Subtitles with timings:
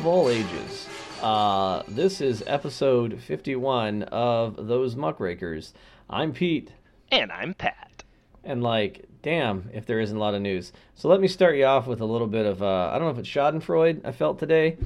[0.00, 0.88] of all ages.
[1.20, 5.72] Uh, this is episode 51 of Those Muckrakers.
[6.08, 6.70] I'm Pete,
[7.12, 8.02] And I'm Pat.
[8.42, 10.72] and like, damn, if there isn't a lot of news.
[10.94, 13.10] So let me start you off with a little bit of, uh, I don't know
[13.10, 14.78] if it's Schadenfreude I felt today,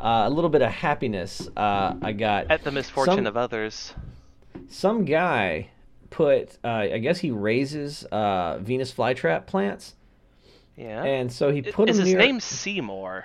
[0.00, 2.48] uh, a little bit of happiness uh, I got.
[2.50, 3.92] At the misfortune Some- of others.
[4.68, 5.70] Some guy
[6.10, 9.96] put, uh, I guess he raises uh, Venus flytrap plants,
[10.76, 11.02] Yeah.
[11.02, 12.18] and so he put Is his near.
[12.18, 13.24] name Seymour?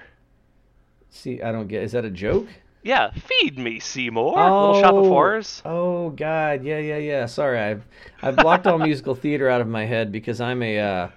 [1.16, 1.82] See, I don't get.
[1.82, 2.48] Is that a joke?
[2.84, 4.36] Yeah, feed me, Seymour.
[4.36, 5.62] Little Shop of Horrors.
[5.66, 7.26] Oh God, yeah, yeah, yeah.
[7.26, 7.84] Sorry, I've
[8.22, 11.10] I've blocked all musical theater out of my head because I'm a uh,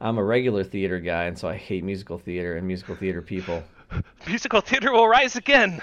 [0.00, 3.62] I'm a regular theater guy, and so I hate musical theater and musical theater people.
[4.26, 5.80] Musical theater will rise again.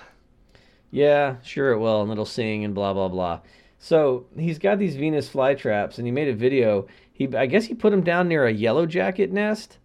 [0.90, 3.40] Yeah, sure it will, and it'll sing and blah blah blah.
[3.78, 6.88] So he's got these Venus flytraps, and he made a video.
[7.14, 9.78] He I guess he put them down near a yellow jacket nest.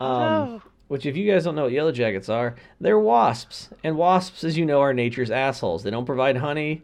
[0.00, 0.62] Um, no.
[0.88, 3.70] Which, if you guys don't know what yellow jackets are, they're wasps.
[3.82, 5.82] And wasps, as you know, are nature's assholes.
[5.82, 6.82] They don't provide honey.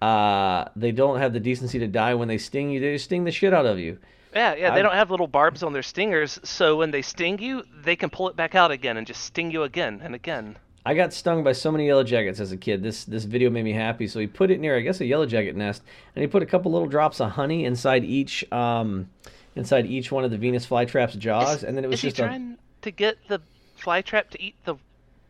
[0.00, 2.80] Uh, they don't have the decency to die when they sting you.
[2.80, 3.98] They just sting the shit out of you.
[4.34, 7.40] Yeah, yeah, they I- don't have little barbs on their stingers, so when they sting
[7.40, 10.56] you, they can pull it back out again and just sting you again and again.
[10.86, 12.82] I got stung by so many yellow jackets as a kid.
[12.82, 14.06] This this video made me happy.
[14.06, 15.82] So he put it near, I guess, a yellow jacket nest,
[16.14, 19.10] and he put a couple little drops of honey inside each um,
[19.56, 22.22] inside each one of the Venus flytrap's jaws, Is- and then it was just he
[22.22, 23.40] a trying to get the
[23.80, 24.76] flytrap to eat the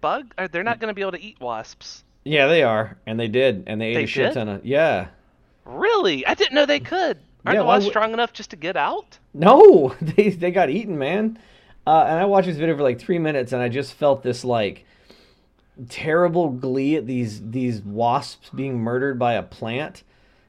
[0.01, 0.33] bug?
[0.39, 2.05] Or they're not going to be able to eat wasps.
[2.25, 4.35] yeah, they are, and they did, and they ate They a shit did?
[4.35, 5.09] ton of yeah.
[5.65, 6.27] Really?
[6.27, 7.19] I didn't know they could.
[7.47, 9.19] Aren't Yeah, the wasps would- strong enough just to get out?
[9.35, 11.39] No, they they got eaten, man.
[11.87, 14.45] Uh, and I watched this video for like three minutes, and I just felt this
[14.45, 14.85] like
[15.89, 20.03] terrible glee at these these wasps being murdered by a plant.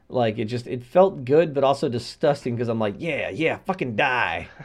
[0.10, 3.96] Like it just it felt good, but also disgusting because I'm like, yeah, yeah, fucking
[3.96, 4.48] die.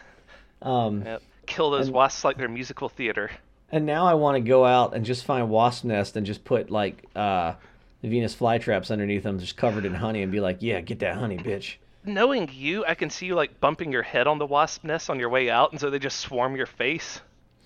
[0.62, 1.22] Um, Yep.
[1.46, 3.30] Kill those And- wasps like they're musical theater.
[3.72, 6.70] and now I want to go out and just find wasp nest and just put
[6.70, 7.54] like uh,
[8.02, 11.16] the Venus flytraps underneath them, just covered in honey, and be like, yeah, get that
[11.16, 11.76] honey, bitch.
[12.04, 15.18] Knowing you, I can see you like bumping your head on the wasp nest on
[15.18, 17.20] your way out, and so they just swarm your face.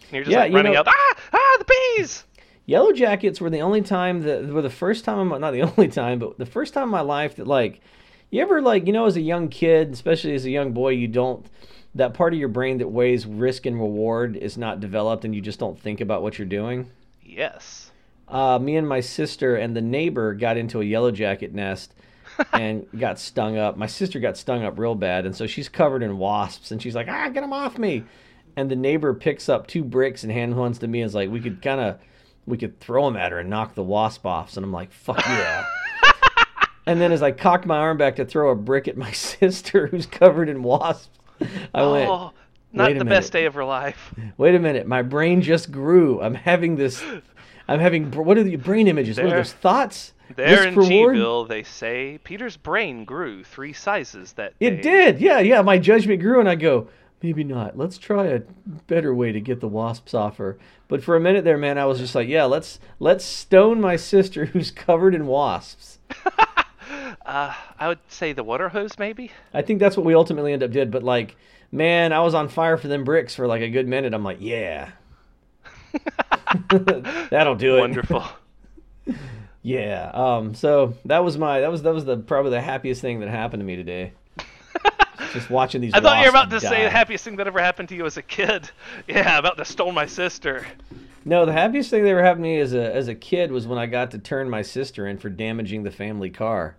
[0.04, 0.88] And you're just Yeah, like running know- out.
[0.88, 1.66] Ah, ah, the
[1.98, 2.24] bees!
[2.66, 5.88] Yellow Jackets were the only time that were the first time, my- not the only
[5.88, 7.80] time, but the first time in my life that like,
[8.30, 11.08] you ever like, you know, as a young kid, especially as a young boy, you
[11.08, 11.44] don't,
[11.94, 15.40] that part of your brain that weighs risk and reward is not developed and you
[15.40, 16.90] just don't think about what you're doing.
[17.22, 17.90] Yes.
[18.28, 21.94] Uh, me and my sister and the neighbor got into a Yellow Jacket nest
[22.52, 23.76] and got stung up.
[23.76, 26.94] My sister got stung up real bad, and so she's covered in wasps, and she's
[26.94, 28.04] like, ah, get them off me.
[28.56, 31.30] And the neighbor picks up two bricks and hands ones to me and is like,
[31.30, 31.98] we could kind of,
[32.46, 34.56] we could throw them at her and knock the wasp off.
[34.56, 35.64] And I'm like, fuck yeah.
[36.86, 39.86] and then as I cocked my arm back to throw a brick at my sister
[39.86, 41.19] who's covered in wasps,
[41.74, 42.32] I went, oh,
[42.72, 44.14] not the minute." best day of her life.
[44.36, 46.20] wait a minute, my brain just grew.
[46.20, 47.02] I'm having this,
[47.68, 49.18] I'm having, what are the brain images?
[49.18, 50.12] What are those thoughts?
[50.36, 50.80] There in?
[50.80, 54.82] G-Ville, they say Peter's brain grew three sizes that It day.
[54.82, 55.60] did, yeah, yeah.
[55.62, 56.88] My judgment grew, and I go,
[57.22, 57.76] maybe not.
[57.76, 58.42] Let's try a
[58.86, 60.58] better way to get the wasps off her.
[60.88, 63.96] But for a minute there, man, I was just like, yeah, let's let's stone my
[63.96, 65.98] sister who's covered in wasps.
[67.30, 69.30] Uh, I would say the water hose, maybe.
[69.54, 70.90] I think that's what we ultimately end up did.
[70.90, 71.36] But like,
[71.70, 74.12] man, I was on fire for them bricks for like a good minute.
[74.14, 74.90] I'm like, yeah,
[77.30, 77.80] that'll do it.
[77.80, 78.24] Wonderful.
[79.62, 80.10] Yeah.
[80.14, 80.54] Um.
[80.54, 83.60] So that was my that was that was the probably the happiest thing that happened
[83.60, 84.12] to me today.
[85.34, 85.92] Just watching these.
[85.92, 88.06] I thought you were about to say the happiest thing that ever happened to you
[88.06, 88.70] as a kid.
[89.06, 90.66] Yeah, about to stole my sister.
[91.26, 93.66] No, the happiest thing that ever happened to me as a as a kid was
[93.66, 96.76] when I got to turn my sister in for damaging the family car.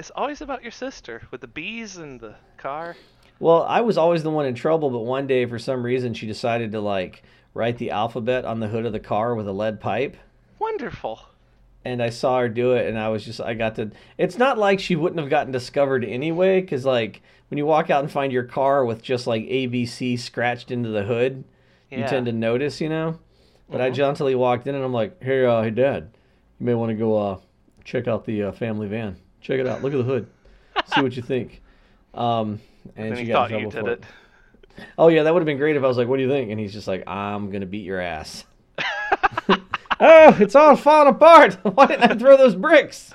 [0.00, 2.96] It's always about your sister with the bees and the car.
[3.38, 6.26] Well, I was always the one in trouble, but one day for some reason she
[6.26, 7.22] decided to like
[7.52, 10.16] write the alphabet on the hood of the car with a lead pipe.
[10.58, 11.20] Wonderful.
[11.84, 13.90] And I saw her do it, and I was just I got to.
[14.16, 18.02] It's not like she wouldn't have gotten discovered anyway, because like when you walk out
[18.02, 21.44] and find your car with just like ABC scratched into the hood,
[21.90, 23.18] you tend to notice, you know.
[23.68, 23.96] But I Mhm.
[23.96, 26.08] jauntily walked in, and I'm like, "Hey, uh, hey, Dad,
[26.58, 27.36] you may want to go uh,
[27.84, 29.16] check out the uh, family van.
[29.40, 29.82] Check it out.
[29.82, 30.26] Look at the hood.
[30.86, 31.60] See what you think."
[32.14, 32.60] Um,
[32.96, 34.04] and she got in trouble for it.
[34.98, 36.50] Oh yeah, that would have been great if I was like, "What do you think?"
[36.50, 38.44] And he's just like, "I'm gonna beat your ass."
[39.48, 41.54] oh, it's all falling apart.
[41.62, 43.12] Why didn't I throw those bricks?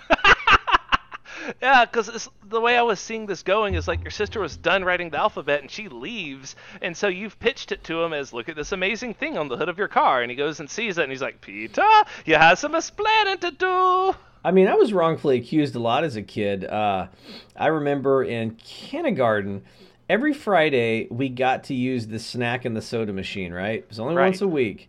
[1.61, 4.83] Yeah, because the way I was seeing this going is like your sister was done
[4.83, 8.49] writing the alphabet and she leaves, and so you've pitched it to him as, "Look
[8.49, 10.97] at this amazing thing on the hood of your car," and he goes and sees
[10.97, 11.85] it, and he's like, "Peter,
[12.25, 16.15] you have some explaining to do." I mean, I was wrongfully accused a lot as
[16.15, 16.63] a kid.
[16.65, 17.07] Uh,
[17.55, 19.63] I remember in kindergarten,
[20.07, 23.51] every Friday we got to use the snack and the soda machine.
[23.51, 24.25] Right, it was only Right.
[24.25, 24.87] once a week,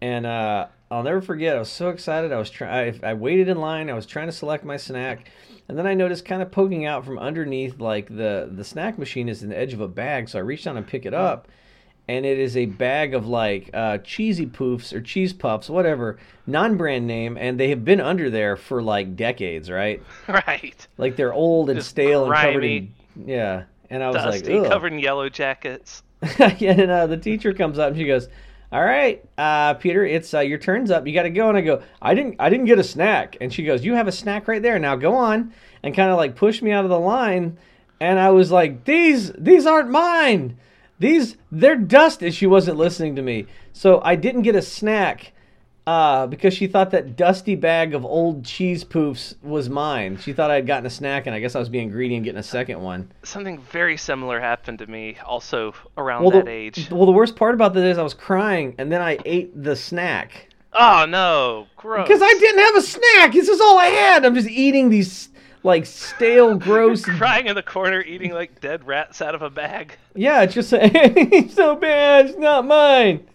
[0.00, 1.54] and uh, I'll never forget.
[1.54, 2.32] I was so excited.
[2.32, 2.98] I was trying.
[3.04, 3.88] I waited in line.
[3.88, 5.30] I was trying to select my snack,
[5.68, 9.28] and then I noticed kind of poking out from underneath, like the the snack machine
[9.28, 10.28] is in the edge of a bag.
[10.28, 11.46] So I reached down and pick it up,
[12.08, 17.06] and it is a bag of like uh, cheesy poofs or cheese puffs, whatever, non-brand
[17.06, 20.02] name, and they have been under there for like decades, right?
[20.28, 20.86] Right.
[20.96, 22.94] Like they're old and Just stale and covered in
[23.26, 23.64] yeah.
[23.90, 24.72] And I was Dusty, like, Ugh.
[24.72, 26.02] covered in yellow jackets.
[26.38, 28.28] yeah, and uh, the teacher comes up and she goes,
[28.72, 31.06] "All right, uh, Peter, it's uh, your turn's up.
[31.06, 33.52] You got to go." And I go, "I didn't, I didn't get a snack." And
[33.52, 34.78] she goes, "You have a snack right there.
[34.78, 35.52] Now go on."
[35.82, 37.56] And kind of like pushed me out of the line.
[38.00, 40.58] And I was like, "These, these aren't mine.
[40.98, 45.32] These, they're dust, dusty." She wasn't listening to me, so I didn't get a snack.
[45.86, 50.18] Uh, because she thought that dusty bag of old cheese poofs was mine.
[50.18, 52.22] She thought I had gotten a snack, and I guess I was being greedy and
[52.22, 53.10] getting a second one.
[53.22, 56.90] Something very similar happened to me also around Well, that the, age.
[56.90, 59.74] well, the worst part about that is I was crying, and then I ate the
[59.74, 62.06] snack Oh no, gross.
[62.06, 63.32] because I didn't have a snack.
[63.32, 64.26] This is all I had.
[64.26, 65.30] I'm just eating these
[65.62, 67.04] like stale, gross.
[67.04, 69.96] crying in the corner, eating like dead rats out of a bag.
[70.14, 72.26] yeah, it's just it's so bad.
[72.26, 73.26] It's not mine.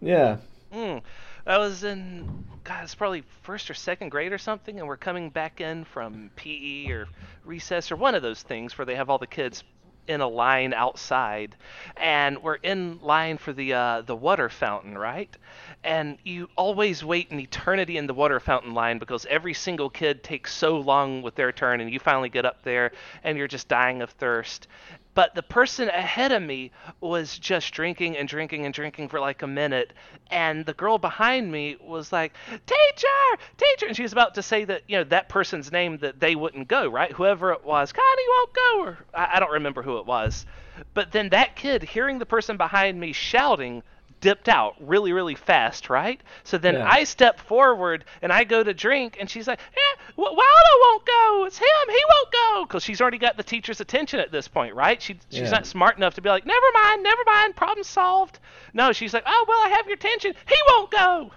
[0.00, 0.38] Yeah.
[0.72, 1.02] Mm.
[1.46, 5.30] I was in, God, it's probably first or second grade or something, and we're coming
[5.30, 7.08] back in from PE or
[7.44, 9.64] recess or one of those things where they have all the kids
[10.06, 11.54] in a line outside,
[11.96, 15.34] and we're in line for the uh, the water fountain, right?
[15.82, 20.22] And you always wait an eternity in the water fountain line because every single kid
[20.22, 22.92] takes so long with their turn, and you finally get up there
[23.24, 24.66] and you're just dying of thirst.
[25.14, 26.70] But the person ahead of me
[27.00, 29.92] was just drinking and drinking and drinking for like a minute,
[30.30, 32.32] and the girl behind me was like,
[32.66, 36.20] "Teacher, teacher," and she was about to say that you know that person's name that
[36.20, 37.10] they wouldn't go, right?
[37.12, 40.46] Whoever it was, Connie won't go, or I, I don't remember who it was.
[40.94, 43.82] But then that kid, hearing the person behind me shouting,
[44.20, 46.20] dipped out really, really fast, right?
[46.44, 46.88] So then Yeah.
[46.90, 51.06] I step forward and I go to drink, and she's like, "Yeah, w- Waldo won't
[51.06, 51.44] go.
[51.46, 51.66] It's him.
[51.88, 55.00] He won't go," because she's already got the teacher's attention at this point, right?
[55.00, 55.50] She she's Yeah.
[55.50, 58.38] not smart enough to be like, "Never mind, never mind, problem solved."
[58.74, 60.34] No, she's like, "Oh well, I have your attention.
[60.48, 61.30] He won't go."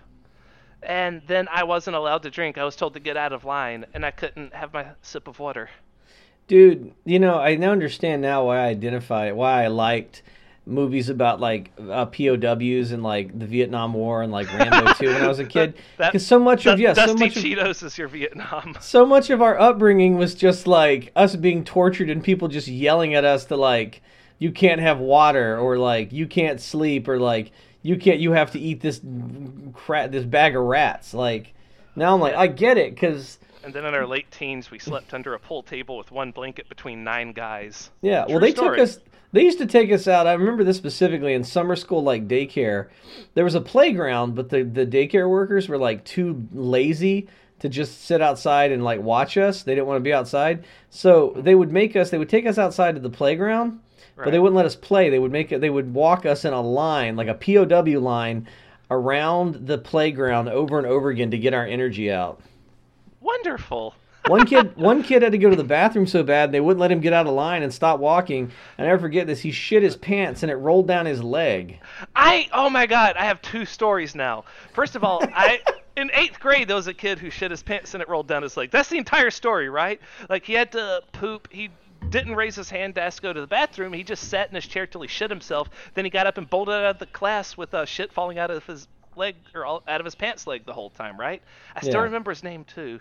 [0.81, 2.57] And then I wasn't allowed to drink.
[2.57, 5.39] I was told to get out of line, and I couldn't have my sip of
[5.39, 5.69] water.
[6.47, 10.21] Dude, you know, I now understand now why I identify why I liked
[10.65, 15.21] movies about like uh, POWs and like the Vietnam War and like Rambo 2 when
[15.21, 15.75] I was a kid.
[15.97, 18.75] Because so much of Du- yeah, so Dusty much of, Cheetos is your Vietnam.
[18.81, 23.13] so much of our upbringing was just like us being tortured and people just yelling
[23.13, 24.01] at us to like
[24.39, 27.51] you can't have water or like you can't sleep or like
[27.81, 29.01] you can't you have to eat this
[29.73, 31.53] crap this bag of rats like
[31.95, 35.13] now I'm like I get it cuz And then in our late teens, we slept
[35.13, 37.91] under a pool table with one blanket between nine guys.
[38.01, 38.77] Yeah, well, they story.
[38.77, 38.99] took us.
[39.31, 40.27] They used to take us out.
[40.27, 42.89] I remember this specifically in summer school, like daycare.
[43.33, 47.27] There was a playground, but the the daycare workers were like too lazy
[47.59, 49.63] to just sit outside and like watch us.
[49.63, 52.09] They didn't want to be outside, so they would make us.
[52.09, 53.79] They would take us outside to the playground,
[54.17, 55.09] but they wouldn't let us play.
[55.09, 55.61] They would make it.
[55.61, 58.47] They would walk us in a line, like a POW line,
[58.91, 62.41] around the playground over and over again to get our energy out.
[63.23, 63.95] Wonderful.
[64.27, 66.89] One kid, one kid had to go to the bathroom so bad they wouldn't let
[66.89, 68.51] him get out of line and stop walking.
[68.77, 69.41] I never forget this.
[69.41, 71.79] He shit his pants and it rolled down his leg.
[72.15, 74.45] I oh my god, I have two stories now.
[74.71, 75.59] First of all, I
[75.97, 78.43] in eighth grade there was a kid who shit his pants and it rolled down
[78.43, 78.71] his leg.
[78.71, 79.99] That's the entire story, right?
[80.29, 81.49] Like he had to poop.
[81.51, 81.69] He
[82.09, 83.91] didn't raise his hand to ask to go to the bathroom.
[83.91, 85.69] He just sat in his chair till he shit himself.
[85.95, 88.51] Then he got up and bolted out of the class with uh, shit falling out
[88.51, 88.87] of his
[89.17, 91.41] leg or all, out of his pants leg the whole time, right?
[91.75, 92.05] I still Yeah.
[92.05, 92.99] remember his name too.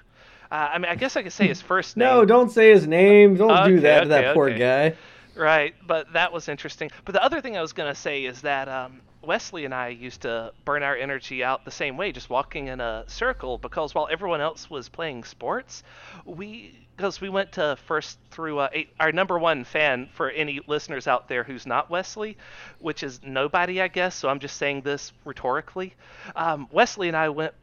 [0.51, 2.07] Uh, I mean, I guess I could say his first name.
[2.07, 3.37] No, don't say his name.
[3.37, 4.95] Don't do Okay, that to that okay, poor guy.
[5.35, 6.91] Right, but that was interesting.
[7.05, 9.89] But the other thing I was going to say is that um, Wesley and I
[9.89, 13.95] used to burn our energy out the same way, just walking in a circle, because
[13.95, 15.83] while everyone else was playing sports,
[16.25, 20.61] we because we went to first through uh, eight, our number one fan for any
[20.67, 22.37] listeners out there who's not Wesley,
[22.81, 24.15] which is nobody, I guess.
[24.15, 25.95] So I'm just saying this rhetorically.
[26.37, 27.55] Um, Wesley and I went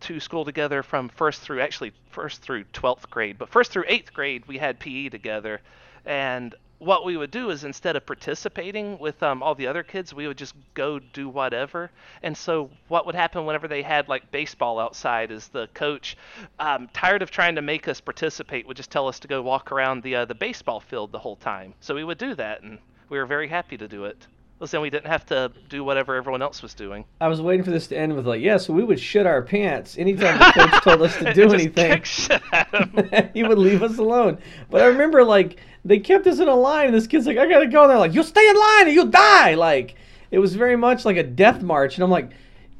[0.00, 4.12] to school together from first through actually first through 12th grade but first through 8th
[4.12, 5.60] grade we had PE together
[6.04, 10.12] and what we would do is instead of participating with um, all the other kids
[10.12, 11.90] we would just go do whatever.
[12.22, 16.16] And so what would happen whenever they had like baseball outside is the coach
[16.58, 19.72] um, tired of trying to make us participate would just tell us to go walk
[19.72, 21.74] around the uh, the baseball field the whole time.
[21.80, 22.78] So we would do that and
[23.08, 24.26] we were very happy to do it
[24.58, 27.62] Well, then we didn't have to do whatever everyone else was doing I was waiting
[27.62, 30.44] for this to end with like, yeah, so we would shit our pants anytime the
[30.52, 31.90] coach told us to do anything.
[31.92, 33.30] kick shit at 'em.
[33.34, 34.38] he would leave us alone.
[34.70, 37.46] But I remember like they kept us in a line, and this kid's like, I
[37.48, 37.82] gotta go.
[37.82, 39.54] And they're like, you'll stay in line or you'll die.
[39.54, 39.94] Like
[40.30, 42.30] it was very much like a death march, and I'm like,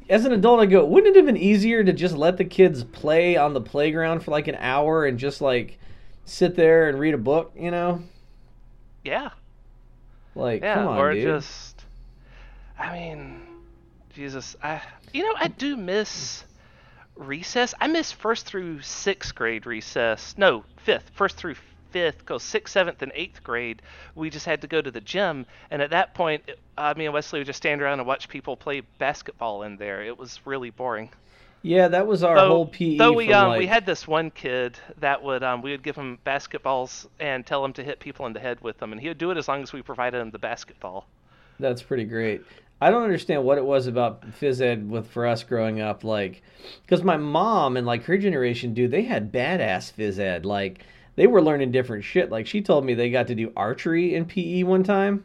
[0.09, 2.85] as an adult, I go, wouldn't it have been easier to just let the kids
[2.85, 5.79] play on the playground for like an hour and just like
[6.25, 8.03] sit there and read a book, you know?
[9.05, 9.31] Yeah.
[10.35, 10.75] Like, Yeah.
[10.75, 11.25] come on, or dude.
[11.25, 11.66] just.
[12.79, 13.41] I mean,
[14.15, 14.57] Jesus.
[14.63, 14.81] I.
[15.13, 16.45] You know, I do miss
[17.17, 17.75] recess.
[17.81, 20.35] I miss first through sixth grade recess.
[20.37, 21.11] No, fifth.
[21.15, 21.55] First through
[21.91, 23.81] fifth, because sixth, seventh, and eighth grade,
[24.15, 25.47] we just had to go to the gym.
[25.71, 28.29] And at that point, it- uh, me and Wesley would just stand around and watch
[28.29, 30.03] people play basketball in there.
[30.03, 31.09] It was really boring.
[31.63, 32.99] Yeah, that was our Though, whole PE.
[32.99, 35.97] though we um like, we had this one kid that would um we would give
[35.97, 39.09] him basketballs and tell him to hit people in the head with them, and he
[39.09, 41.07] would do it as long as we provided him the basketball.
[41.59, 42.43] That's pretty great.
[42.81, 46.43] I don't understand what it was about phys ed with for us growing up, like,
[46.83, 50.45] because my mom and like her generation, dude, they had badass phys ed.
[50.45, 52.31] Like, they were learning different shit.
[52.31, 55.25] Like, she told me they got to do archery in PE one time.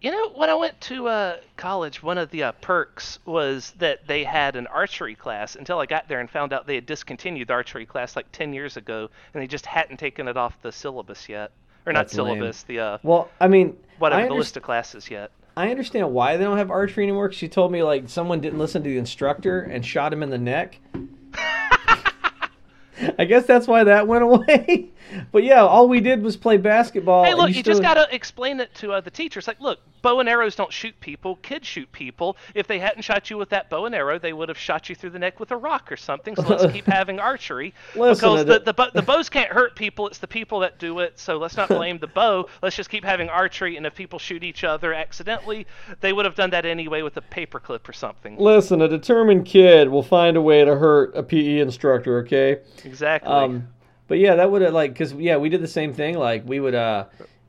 [0.00, 4.06] You know, when I went to uh, college, one of the uh, perks was that
[4.06, 7.48] they had an archery class until I got there and found out they had discontinued
[7.48, 10.72] the archery class like 10 years ago, and they just hadn't taken it off the
[10.72, 11.52] syllabus yet.
[11.86, 12.38] Or not That's lame.
[12.38, 15.30] syllabus, the uh, Well, I mean, whatever, I, the list of classes yet.
[15.56, 17.28] I understand why they don't have archery anymore.
[17.28, 20.30] 'cause she told me like someone didn't listen to the instructor and shot him in
[20.30, 20.78] the neck.
[23.18, 24.90] I guess that's why that went away.
[25.32, 27.24] But yeah, all we did was play basketball.
[27.24, 29.46] Hey, look, you, just still- gotta explain it to uh, the teachers.
[29.46, 31.36] Like, look, bow and arrows don't shoot people.
[31.36, 32.36] Kids shoot people.
[32.54, 34.94] If they hadn't shot you with that bow and arrow, they would have shot you
[34.94, 36.36] through the neck with a rock or something.
[36.36, 39.76] So let's keep having archery Listen because the the- the, bo- the bows can't hurt
[39.76, 40.06] people.
[40.08, 41.18] It's the people that do it.
[41.18, 42.48] So let's not blame the bow.
[42.62, 43.76] Let's just keep having archery.
[43.76, 45.66] And if people shoot each other accidentally,
[46.00, 48.36] they would have done that anyway with a paperclip or something.
[48.38, 52.58] Listen, a determined kid will find a way to hurt a PE instructor, okay?
[52.84, 53.30] Exactly.
[53.32, 53.68] Um,
[54.08, 56.16] but yeah, that would have like because yeah, we did the same thing.
[56.18, 57.06] Like we would uh,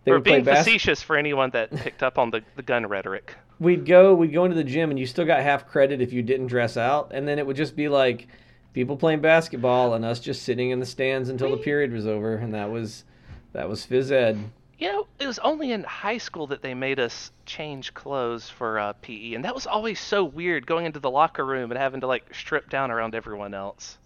[0.07, 2.63] they We're would play being bas- facetious for anyone that picked up on the, the
[2.63, 3.35] gun rhetoric.
[3.59, 6.21] We'd go, we'd go into the gym, and you still got half credit if you
[6.21, 8.27] didn't dress out, and then it would just be like
[8.71, 12.35] people playing basketball and us just sitting in the stands until the period was over,
[12.35, 13.03] and that was
[13.51, 14.39] that was phys ed.
[14.77, 18.79] You know, it was only in high school that they made us change clothes for
[18.79, 21.99] uh, PE, and that was always so weird going into the locker room and having
[21.99, 23.97] to like strip down around everyone else.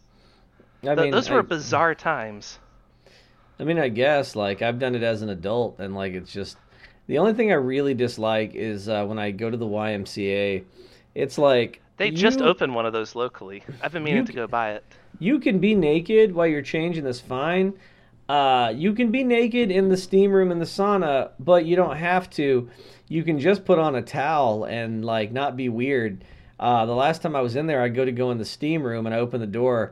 [0.83, 2.59] I mean, those were I, bizarre times.
[3.59, 6.57] I mean, I guess like I've done it as an adult, and like it's just
[7.07, 10.63] the only thing I really dislike is uh, when I go to the YMCA.
[11.13, 13.63] It's like They just you- opened one of those locally.
[13.81, 14.83] I've been meaning to go buy it.
[15.19, 17.03] You can be naked while you're changing.
[17.03, 17.73] That's fine.
[18.27, 21.97] Uh, you can be naked in the steam room in the sauna, but you don't
[21.97, 22.69] have to.
[23.09, 26.23] You can just put on a towel and like not be weird.
[26.57, 28.83] Uh, the last time I was in there, I go to go in the steam
[28.83, 29.91] room and I open the door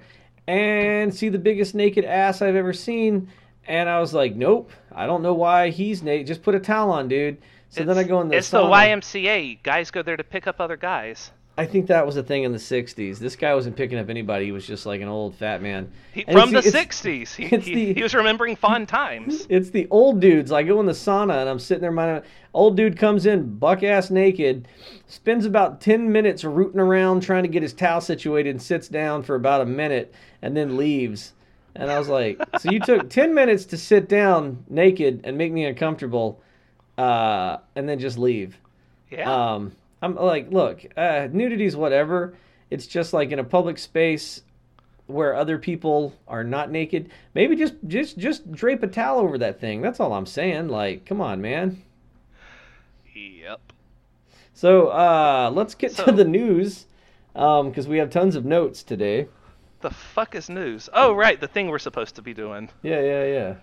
[0.50, 3.29] and see the biggest naked ass I've ever seen.
[3.68, 6.25] And I was like, nope, I don't know why he's naked.
[6.25, 7.38] Just put a towel on, dude.
[7.70, 8.58] So then I go in the It's the.
[8.63, 9.62] YMCA.
[9.62, 11.32] Guys go there to pick up other guys.
[11.56, 13.20] I think that was a thing in the '60s.
[13.20, 14.46] This guy wasn't picking up anybody.
[14.46, 15.91] He was just like an old fat man.
[16.13, 17.36] He, from the it's- it's- 60s.
[17.36, 19.46] He, he, the- he was remembering fond times.
[19.50, 20.51] It's the old dudes.
[20.53, 21.91] I go in the sauna and I'm sitting there.
[21.91, 22.22] My
[22.53, 24.68] old dude comes in, buck ass naked,
[25.08, 29.22] spends about ten minutes rooting around trying to get his towel situated, and sits down
[29.22, 31.34] for about a minute, and then leaves.
[31.75, 35.51] And I was like, "So you took ten minutes to sit down naked and make
[35.51, 36.41] me uncomfortable,
[36.98, 38.58] uh, and then just leave?"
[39.12, 39.31] Yeah.
[39.53, 42.36] Um, I'm like, look, uh, nudity's whatever.
[42.69, 44.43] It's just like in a public space
[45.08, 47.10] where other people are not naked.
[47.34, 49.81] Maybe just just just drape a towel over that thing.
[49.81, 50.67] That's all I'm saying.
[50.69, 51.81] Like, come on, man.
[53.15, 53.60] yep.
[54.53, 56.86] So uh, let's get So- to the news
[57.34, 59.27] because we have tons of notes today.
[59.81, 60.89] The fuck is news?
[60.93, 62.69] Oh, right, the thing we're supposed to be doing.
[62.81, 63.55] Yeah, yeah, yeah.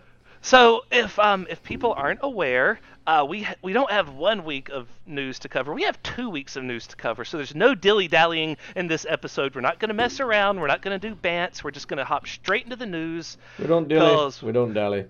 [0.42, 4.68] So if um if people aren't aware, uh, we ha- we don't have one week
[4.68, 5.74] of news to cover.
[5.74, 7.24] We have two weeks of news to cover.
[7.24, 9.54] So there's no dilly dallying in this episode.
[9.54, 10.60] We're not going to mess around.
[10.60, 11.64] We're not going to do bants.
[11.64, 13.38] We're just going to hop straight into the news.
[13.58, 14.14] We don't dally.
[14.14, 15.06] Cause- We don't dally.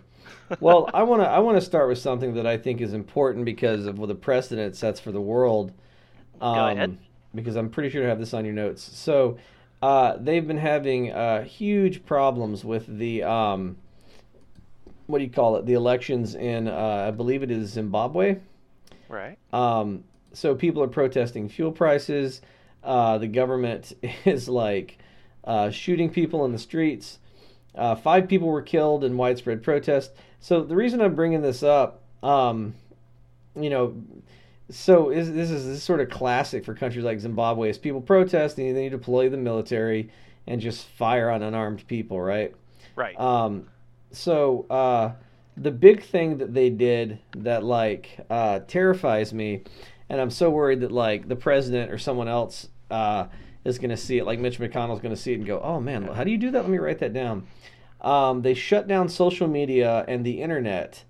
[0.61, 3.45] well, I want to I want to start with something that I think is important
[3.45, 5.73] because of what the precedent it sets for the world.
[6.41, 6.99] Um, ahead.
[7.35, 8.83] Because I'm pretty sure I have this on your notes.
[8.83, 9.37] So,
[9.83, 13.77] uh, they've been having uh, huge problems with the um,
[15.07, 15.67] what do you call it?
[15.67, 18.39] The elections in uh, I believe it is Zimbabwe.
[19.09, 19.39] Right.
[19.53, 22.41] Um, so people are protesting fuel prices.
[22.83, 23.93] Uh, the government
[24.25, 24.99] is like
[25.45, 27.19] uh, shooting people in the streets.
[27.75, 30.13] Uh, five people were killed in widespread protest.
[30.41, 32.75] So the reason I'm bringing this up, um,
[33.55, 34.03] you know,
[34.71, 37.71] so is, this is this is sort of classic for countries like Zimbabwe.
[37.71, 40.11] Is people protest and then you deploy the military
[40.47, 42.55] and just fire on unarmed people, right?
[42.97, 43.19] Right.
[43.19, 43.69] Um,
[44.11, 45.13] so uh,
[45.57, 49.63] the big thing that they did that like uh, terrifies me,
[50.09, 53.27] and I'm so worried that like the president or someone else uh,
[53.65, 54.25] is going to see it.
[54.25, 56.51] Like Mitch McConnell's going to see it and go, "Oh man, how do you do
[56.51, 56.63] that?
[56.63, 57.47] Let me write that down."
[58.01, 61.05] Um, they shut down social media and the internet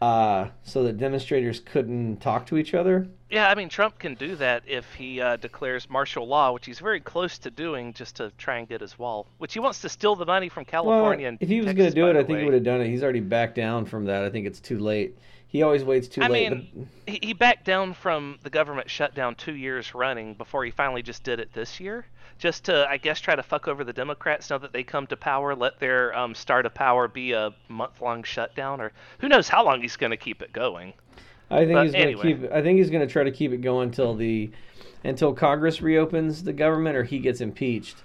[0.00, 3.08] uh, so that demonstrators couldn't talk to each other.
[3.30, 6.78] Yeah, I mean Trump can do that if he uh, declares martial law, which he's
[6.78, 9.26] very close to doing, just to try and get his wall.
[9.38, 11.24] Which he wants to steal the money from California.
[11.24, 12.80] Well, and if he was going to do it, I think he would have done
[12.80, 12.88] it.
[12.88, 14.22] He's already backed down from that.
[14.22, 15.16] I think it's too late.
[15.48, 16.46] He always waits too I late.
[16.46, 20.70] I mean, he, he backed down from the government shutdown two years running before he
[20.70, 22.04] finally just did it this year,
[22.38, 25.16] just to I guess try to fuck over the Democrats now that they come to
[25.16, 25.54] power.
[25.54, 29.80] Let their um, start of power be a month-long shutdown, or who knows how long
[29.82, 30.92] he's going to keep it going.
[31.50, 32.22] I think But he's going to anyway.
[32.22, 32.52] keep.
[32.52, 34.50] I think he's going to try to keep it going until the
[35.04, 38.02] until Congress reopens the government or he gets impeached.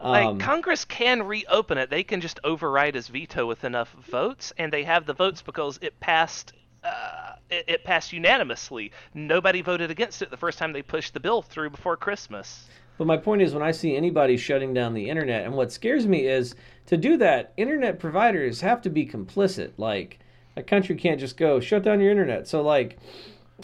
[0.00, 4.52] Like Um, Congress can reopen it; they can just override his veto with enough votes,
[4.58, 6.52] and they have the votes because it passed.
[6.84, 8.90] Uh, it, it passed unanimously.
[9.14, 12.68] Nobody voted against it the first time they pushed the bill through before Christmas.
[13.02, 16.06] But my point is, when I see anybody shutting down the internet, and what scares
[16.06, 16.54] me is
[16.86, 19.72] to do that, internet providers have to be complicit.
[19.76, 20.20] Like
[20.56, 22.46] a country can't just go shut down your internet.
[22.46, 22.98] So like,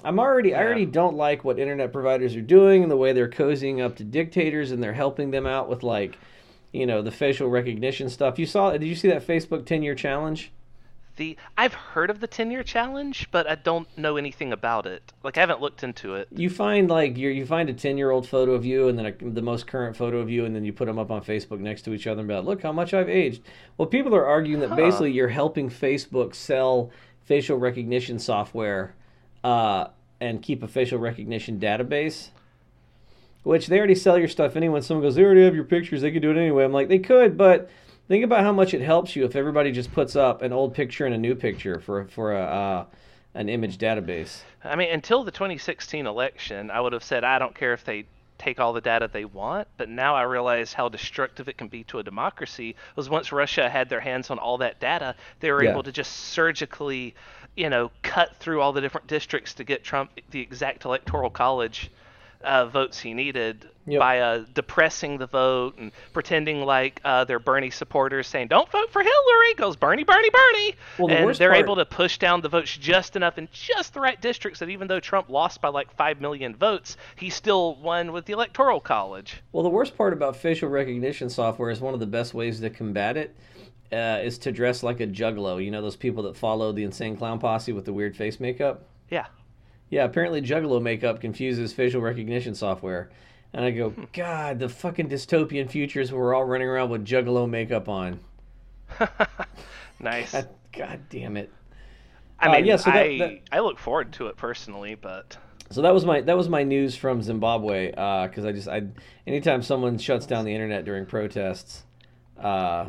[0.03, 3.31] I'm already, I already don't like what internet providers are doing and the way they're
[3.31, 6.19] cozying up to dictators and they're helping them out with like,
[6.73, 8.41] you know, the facial recognition stuff.
[8.41, 8.73] You saw?
[8.73, 10.51] Did you see that Facebook 10 year challenge?
[11.19, 15.13] The I've heard of the 10-year challenge, but I don't know anything about it.
[15.25, 16.29] Like I haven't looked into it.
[16.31, 19.07] You find like you you find a ten year old photo of you and then
[19.07, 21.59] a, the most current photo of you and then you put them up on Facebook
[21.59, 23.43] next to each other and be like, look how much I've aged.
[23.77, 24.77] Well, people are arguing that Huh.
[24.77, 26.91] basically you're helping Facebook sell
[27.25, 28.95] facial recognition software
[29.45, 29.89] uh,
[30.21, 32.29] and keep a facial recognition database.
[33.43, 34.75] Which they already sell your stuff anyway.
[34.75, 36.65] When someone goes, they already have your pictures, they could do it anyway.
[36.65, 37.71] I'm like, they could, but
[38.09, 41.07] think about how much it helps you if everybody just puts up an old picture
[41.07, 42.85] and a new picture for for a uh,
[43.35, 44.41] an image database.
[44.65, 48.07] I mean, until the 2016 election, I would have said I don't care if they
[48.39, 51.85] take all the data they want, but now I realize how destructive it can be
[51.85, 52.77] to a democracy.
[52.97, 55.71] Was once Russia had their hands on all that data, they were Yeah.
[55.71, 57.15] able to just surgically,
[57.57, 61.91] you know, cut through all the different districts to get Trump the exact electoral college
[62.43, 64.01] uh, votes he needed Yep.
[64.01, 68.93] by uh, depressing the vote and pretending like uh, they're Bernie supporters, saying "Don't vote
[68.93, 72.43] for Hillary," goes Bernie, Bernie, Bernie, Well, the and they're part- able to push down
[72.43, 75.69] the votes just enough in just the right districts that even though Trump lost by
[75.71, 79.41] like five million votes, he still won with the electoral college.
[79.53, 82.69] Well, the worst part about facial recognition software is one of the best ways to
[82.69, 83.35] combat it
[83.91, 85.65] uh, is to dress like a juggalo.
[85.65, 88.85] You know those people that follow the insane clown posse with the weird face makeup.
[89.09, 89.29] Yeah.
[89.91, 93.11] Yeah, apparently juggalo makeup confuses facial recognition software.
[93.55, 93.79] And I Hmm.
[93.79, 98.21] go, God, the fucking dystopian futures where we're all running around with juggalo makeup on.
[100.01, 100.31] Nice.
[100.33, 101.51] God, God damn it.
[102.39, 105.37] I uh, mean, yeah, so that- I that- I look forward to it personally, but
[105.71, 108.83] So that was my that was my news from Zimbabwe because I just I
[109.27, 111.83] anytime someone shuts down the internet during protests,
[112.41, 112.87] uh,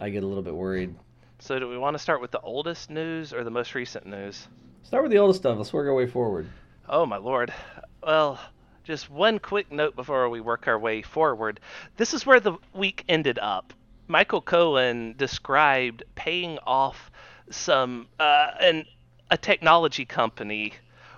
[0.00, 0.94] I get a little bit worried.
[1.40, 4.48] so do we want to start with the oldest news or the most recent news?
[4.86, 5.58] Start with the oldest stuff.
[5.58, 6.46] Let's work our way forward.
[6.88, 7.52] Oh my lord.
[8.04, 8.38] Well,
[8.84, 11.58] just one quick note before we work our way forward.
[11.96, 13.72] This is where the week ended up.
[14.06, 17.10] Michael Cohen described paying off
[17.50, 18.84] some uh, an
[19.28, 20.72] a technology company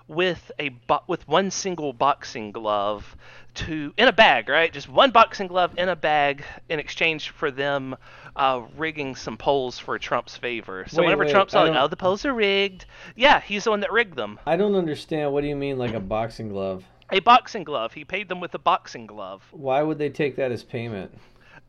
[0.07, 3.19] with a bo- with one single boxing glove
[3.59, 4.73] to in a bag, right?
[4.73, 7.97] Just one boxing glove in a bag in exchange for them
[8.37, 10.85] uh, rigging some polls for Trump's favor.
[10.89, 13.81] So Wait, whenever wait, Trump's like, "Oh, the polls are rigged," yeah, he's the one
[13.81, 14.39] that rigged them.
[14.47, 15.33] I don't understand.
[15.33, 16.85] What do you mean, like a boxing glove?
[17.11, 17.95] A boxing glove.
[17.95, 21.13] He paid them with a boxing glove Why would they take that as payment?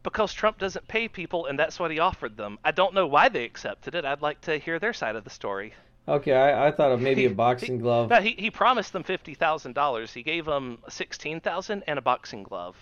[0.03, 2.57] because Trump doesn't pay people, and that's what he offered them.
[2.63, 4.05] I don't know why they accepted it.
[4.05, 5.73] I'd like to hear their side of the story.
[6.09, 8.09] Okay, I, I thought of maybe a boxing glove.
[8.09, 10.11] No, he, he promised them fifty thousand dollars.
[10.11, 12.75] He gave them sixteen thousand and a boxing glove.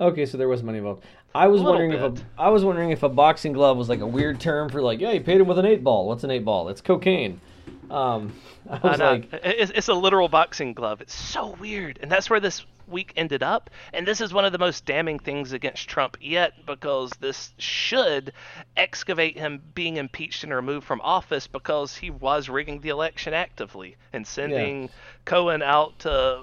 [0.00, 1.04] Okay, so there was money involved.
[1.32, 2.14] I was wondering if a.
[2.36, 5.12] I was wondering if a boxing glove was like a weird term for like, yeah,
[5.12, 6.08] you paid him with an eight ball.
[6.08, 6.68] What's an eight ball?
[6.70, 7.40] It's cocaine.
[7.88, 8.34] Um,
[8.70, 11.00] I was no, like, it's, it's a literal boxing glove.
[11.00, 13.70] It's so weird, and that's where this week ended up.
[13.92, 18.32] And this is one of the most damning things against Trump yet, because this should
[18.76, 23.96] excavate him being impeached and removed from office because he was rigging the election actively
[24.12, 24.90] and sending
[25.24, 26.42] Cohen out to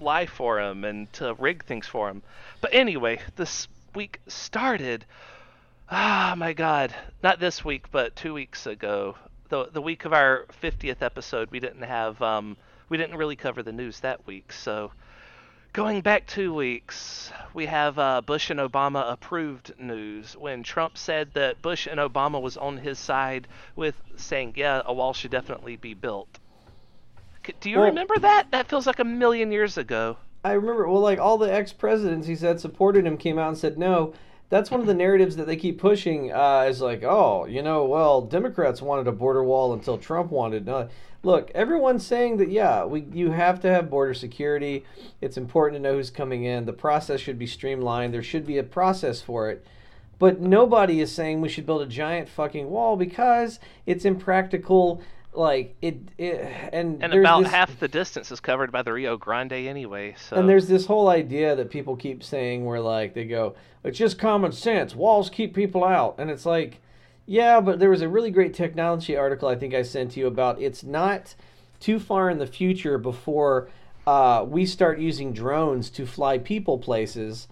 [0.00, 2.22] lie for him and to rig things for him.
[2.60, 5.04] But anyway, this week started.
[5.90, 6.94] Ah, my God!
[7.22, 9.16] Not this week, but two weeks ago.
[9.48, 12.56] The the week of our 50th episode, we didn't have um
[12.88, 14.52] we didn't really cover the news that week.
[14.52, 14.92] So,
[15.72, 21.30] going back two weeks, we have uh, Bush and Obama approved news when Trump said
[21.34, 25.76] that Bush and Obama was on his side with saying, yeah, a wall should definitely
[25.76, 26.38] be built.
[27.60, 28.50] Do you Well- remember that?
[28.50, 30.16] That feels like a million years ago.
[30.44, 33.58] I remember, well, like all the ex presidents he said supported him came out and
[33.58, 34.12] said no.
[34.50, 36.32] That's one of the narratives that they keep pushing.
[36.32, 40.66] Uh, is like, oh, you know, well, Democrats wanted a border wall until Trump wanted.
[40.66, 40.88] No,
[41.22, 44.84] look, everyone's saying that yeah, we you have to have border security.
[45.20, 46.64] It's important to know who's coming in.
[46.64, 48.14] The process should be streamlined.
[48.14, 49.66] There should be a process for it.
[50.18, 55.02] But nobody is saying we should build a giant fucking wall because it's impractical.
[55.38, 56.40] Like it, it
[56.72, 60.16] and And about this- half the distance is covered by the Rio Grande anyway.
[60.18, 63.96] So And there's this whole idea that people keep saying where like they go, it's
[63.96, 64.96] just common sense.
[64.96, 66.80] Walls keep people out, and it's like,
[67.24, 70.26] yeah, but there was a really great technology article I think I sent to you
[70.26, 71.36] about it's not
[71.78, 73.70] too far in the future before
[74.08, 77.46] uh, we start using drones to fly people places.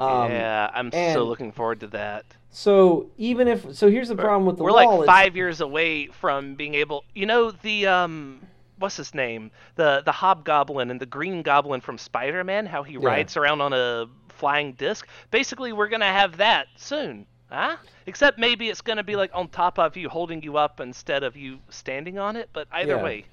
[0.00, 2.24] Um, yeah, I'm and- so looking forward to that.
[2.50, 4.90] So even if so, here's the problem with the We're wall.
[4.98, 7.04] like is- five years away from being able.
[7.14, 8.40] You know the um,
[8.78, 9.50] what's his name?
[9.76, 12.66] The the Hobgoblin and the Green Goblin from Spider-Man.
[12.66, 15.06] How he rides around on a flying disc.
[15.30, 17.26] Basically, we're gonna have that soon.
[17.50, 17.76] Huh?
[18.06, 21.36] Except maybe it's gonna be like on top of you, holding you up instead of
[21.36, 22.48] you standing on it.
[22.52, 23.02] But either Yeah.
[23.02, 23.24] way,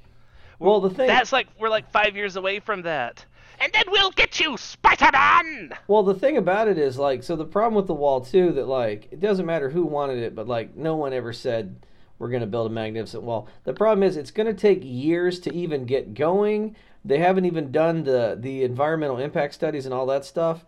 [0.60, 1.08] Well, the thing.
[1.08, 3.26] that's like we're like five years away from that.
[3.60, 5.74] And then we'll get you, Spider-Man.
[5.88, 8.68] Well, the thing about it is like, so the problem with the wall too, that
[8.68, 11.76] like it doesn't matter who wanted it, but like no one ever said
[12.18, 13.48] we're going to build a magnificent wall.
[13.64, 16.76] The problem is it's going to take years to even get going.
[17.04, 20.66] They haven't even done the the environmental impact studies and all that stuff.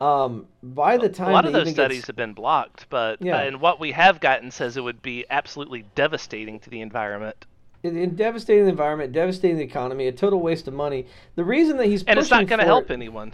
[0.00, 3.36] Um, by the time A lot of those studies get, have been blocked, but Yeah.
[3.36, 7.44] uh, and what we have gotten says it would be absolutely devastating to the environment.
[7.82, 11.06] In, in devastating the environment, devastating the economy, a total waste of money.
[11.36, 13.32] The reason that he's And it's not going to help it- anyone.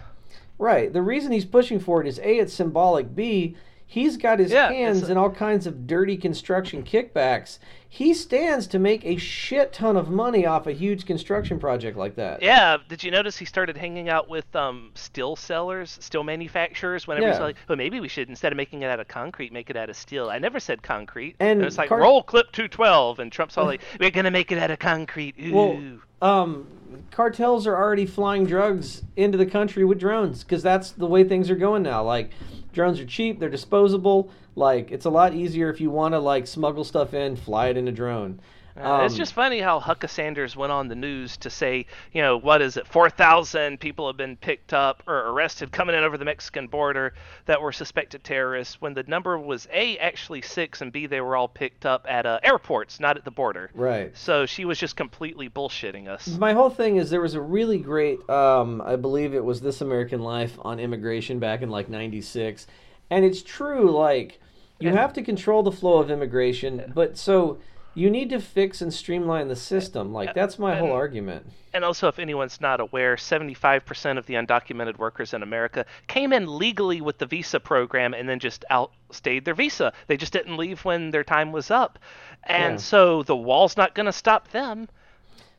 [0.58, 0.90] Right.
[0.92, 3.14] The reason he's pushing for it is A, it's symbolic.
[3.14, 3.56] B,
[3.86, 7.58] he's got his Yeah, hands a- in all kinds of dirty construction kickbacks.
[7.88, 12.16] He stands to make a shit ton of money off a huge construction project like
[12.16, 12.42] that.
[12.42, 17.06] Yeah, did you notice he started hanging out with um, steel sellers, steel manufacturers?
[17.06, 19.70] Whenever he's like, well, maybe we should instead of making it out of concrete, make
[19.70, 20.28] it out of steel.
[20.28, 21.36] I never said concrete.
[21.40, 24.58] And it's like car- roll clip 212, and Trump's all like, we're gonna make it
[24.58, 25.36] out of concrete.
[25.40, 25.54] Ooh.
[25.54, 25.80] Well,
[26.20, 26.66] um,
[27.12, 31.50] cartels are already flying drugs into the country with drones because that's the way things
[31.50, 32.02] are going now.
[32.02, 32.30] Like,
[32.76, 34.30] drones are cheap, they're disposable.
[34.54, 37.76] Like, it's a lot easier if you want to like smuggle stuff in, fly it
[37.76, 38.38] in a drone.
[38.78, 42.20] Uh, it's Um, just funny how Hucka Sanders went on the news to say, you
[42.22, 46.18] know, what is it, 4,000 people have been picked up or arrested coming in over
[46.18, 47.14] the Mexican border
[47.46, 51.36] that were suspected terrorists, when the number was A, actually six, and B, they were
[51.36, 53.70] all picked up at uh, airports, not at the border.
[53.74, 54.16] right.
[54.16, 56.26] So she was just completely bullshitting us.
[56.36, 59.80] My whole thing is there was a really great, um, I believe it was This
[59.80, 62.66] American Life on immigration back in like '96,
[63.10, 63.90] and it's true.
[63.90, 64.40] Like
[64.78, 67.58] you have to control the flow of immigration, but so
[67.96, 70.12] you need to fix and streamline the system.
[70.12, 71.46] Like that's my whole argument.
[71.72, 76.46] And also, if anyone's not aware, 75% of the undocumented workers in America came in
[76.58, 79.92] legally with the visa program and then just outstayed their visa.
[80.06, 81.98] They just didn't leave when their time was up.
[82.44, 82.78] And Yeah.
[82.78, 84.88] so the wall's not going to stop them.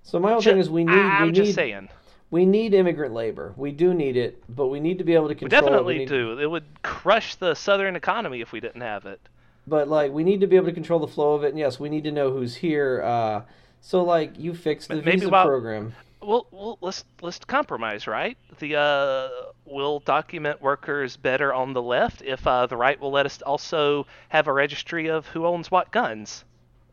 [0.04, 1.90] So my whole Ju- thing is we need I'm we just need saying.
[2.32, 3.54] we need immigrant labor.
[3.58, 5.60] We do need it, but we need to be able to We control.
[5.60, 5.66] it.
[5.66, 6.40] definitely need- do.
[6.40, 9.20] It would crush the southern economy if we didn't have it.
[9.68, 11.50] But like we need to be able to control the flow of it.
[11.50, 13.02] And yes, we need to know who's here.
[13.04, 13.42] Uh,
[13.82, 15.94] so like you fix the maybe visa while- program.
[16.20, 18.38] Well, well, let's let's compromise, right?
[18.60, 19.30] The uh,
[19.66, 24.08] will document workers better on the left if uh, the right will let us also
[24.30, 26.44] have a registry of who owns what guns.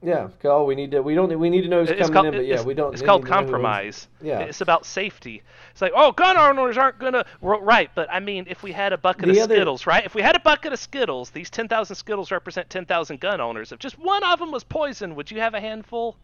[0.05, 0.29] Yeah.
[0.45, 1.01] Oh, we need to.
[1.03, 1.37] We don't.
[1.39, 2.93] We need to know who's It's coming called, in, but yeah, we don't.
[2.93, 4.09] It's called need to know who owns- compromise.
[4.21, 4.41] Yeah.
[4.41, 5.43] It's about safety.
[5.71, 7.25] It's like, oh, gun owners aren't gonna.
[7.41, 10.05] Right, but I mean, if we had a bucket The of other- Skittles, right?
[10.05, 13.41] If we had a bucket of Skittles, these ten thousand Skittles represent ten thousand gun
[13.41, 13.73] owners.
[13.73, 16.17] If just one of them was poisoned, would you have a handful?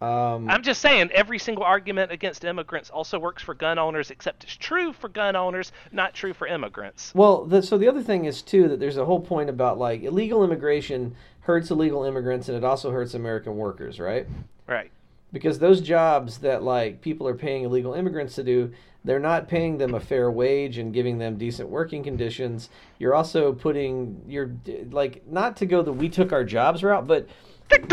[0.00, 4.44] Um, I'm just saying, every single argument against immigrants also works for gun owners, except
[4.44, 7.12] it's true for gun owners, not true for immigrants.
[7.14, 10.02] well, the, so the other thing is too that there's a whole point about like
[10.02, 14.26] illegal immigration hurts illegal immigrants and it also hurts American workers, right?
[14.66, 14.90] Right.
[15.32, 18.72] Because those jobs that like people are paying illegal immigrants to do,
[19.04, 22.70] they're not paying them a fair wage and giving them decent working conditions.
[22.98, 24.52] You're also putting you're
[24.90, 27.28] like not to go the we took our jobs route, but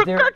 [0.06, 0.32] there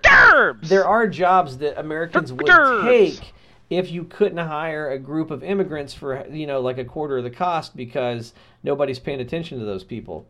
[0.63, 2.47] there are jobs that Americans would
[2.83, 3.33] take
[3.69, 7.23] if you couldn't hire a group of immigrants for you know like a quarter of
[7.23, 10.27] the cost because nobody's paying attention to those people.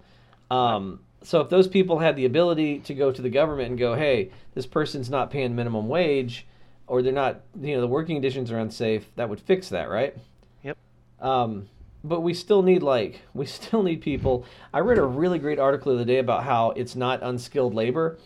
[0.52, 3.96] Um, so if those people had the ability to go to the government and go,
[3.96, 6.46] hey, this person's not paying minimum wage,
[6.88, 10.16] or they're not, you know, the working conditions are unsafe, that would fix that, right?
[10.64, 10.78] Yep.
[11.20, 11.68] Um,
[12.04, 14.46] but we still need like we still need people.
[14.74, 18.18] I read a really great article the other day about how it's not unskilled labor,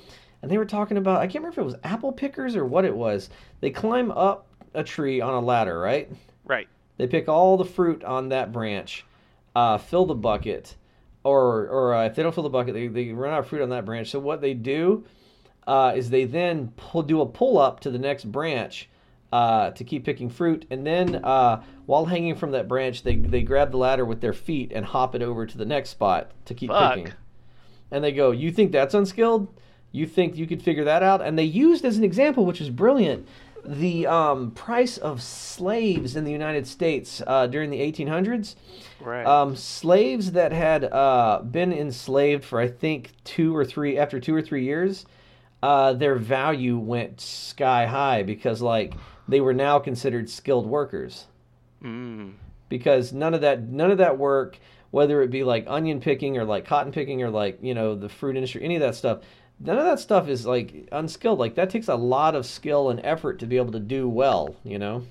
[0.42, 2.86] and they were talking about I can't remember if it was apple pickers or what
[2.86, 3.30] it was.
[3.62, 6.12] They climb up a tree on a ladder, right?
[6.46, 6.68] Right.
[6.98, 9.06] They pick all the fruit on that branch,
[9.56, 10.76] uh, fill the bucket,
[11.24, 13.62] or or uh, if they don't fill the bucket, they, they run out of fruit
[13.62, 14.10] on that branch.
[14.10, 15.06] So what they do
[15.68, 18.90] uh, is they then pull, do a pull up to the next branch
[19.32, 23.42] uh, to keep picking fruit, and then uh, while hanging from that branch, they they
[23.42, 26.54] grab the ladder with their feet and hop it over to the next spot to
[26.54, 26.96] keep Fuck.
[26.96, 27.14] picking.
[27.92, 29.48] And they go, "You think that's unskilled?
[29.92, 32.70] You think you could figure that out?" And they used as an example, which is
[32.70, 33.28] brilliant,
[33.66, 38.56] the um, price of slaves in the United States uh, during the 1800s.
[39.02, 39.26] Right.
[39.26, 44.36] Um, slaves that had uh, been enslaved for I think two or three after two
[44.36, 45.06] or three years,
[45.62, 48.94] uh, their value went sky high because like
[49.28, 51.26] they were now considered skilled workers
[51.84, 52.34] mm.
[52.70, 54.58] because none of that none of that work
[54.92, 58.10] whether it be like onion picking or like cotton picking or like you know the
[58.10, 59.20] fruit industry any of that stuff
[59.60, 63.00] none of that stuff is like unskilled like that takes a lot of skill and
[63.04, 65.04] effort to be able to do well you know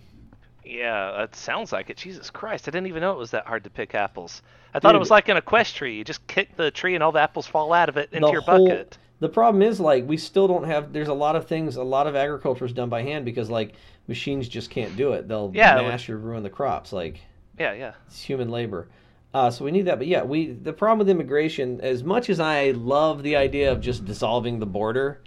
[0.65, 1.97] Yeah, that sounds like it.
[1.97, 4.43] Jesus Christ, I didn't even know it was that hard to pick apples.
[4.75, 5.97] I thought it was like in a quest tree.
[5.97, 8.43] You just kick the tree and all the apples fall out of it into your
[8.43, 8.99] whole- bucket.
[9.21, 10.93] The problem is like we still don't have.
[10.93, 11.77] There's a lot of things.
[11.77, 13.73] A lot of agriculture is done by hand because like
[14.09, 15.27] machines just can't do it.
[15.27, 16.93] They'll Yeah, like- mash or ruin the crops.
[16.93, 17.21] Like
[17.59, 17.93] Yeah, yeah.
[18.07, 18.89] it's human labor.
[19.35, 19.99] Uh, so we need that.
[19.99, 21.81] But yeah, we the problem with immigration.
[21.81, 25.21] As much as I love the idea of just dissolving the border,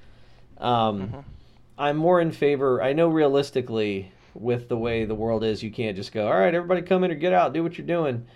[0.57, 1.19] um, Mm-hmm.
[1.77, 2.81] I'm more in favor.
[2.83, 6.27] I know realistically, with the way the world is, you can't just go.
[6.27, 7.53] All right, everybody come in or get out.
[7.53, 8.27] Do what you're doing.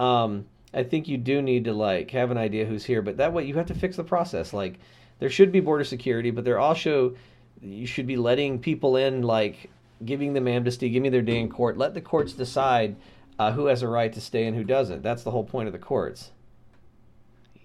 [0.00, 3.32] Um, I think you do need to like have an idea who's here, but that
[3.32, 4.52] way you have to fix the process.
[4.52, 4.78] Like
[5.18, 7.16] there should be border security, but there also
[7.60, 9.70] you should be letting people in, like
[10.04, 11.78] giving them amnesty, giving their day in court.
[11.78, 12.96] Let the courts decide
[13.38, 15.02] uh, who has a right to stay and who doesn't.
[15.02, 16.30] That's the whole point of the courts.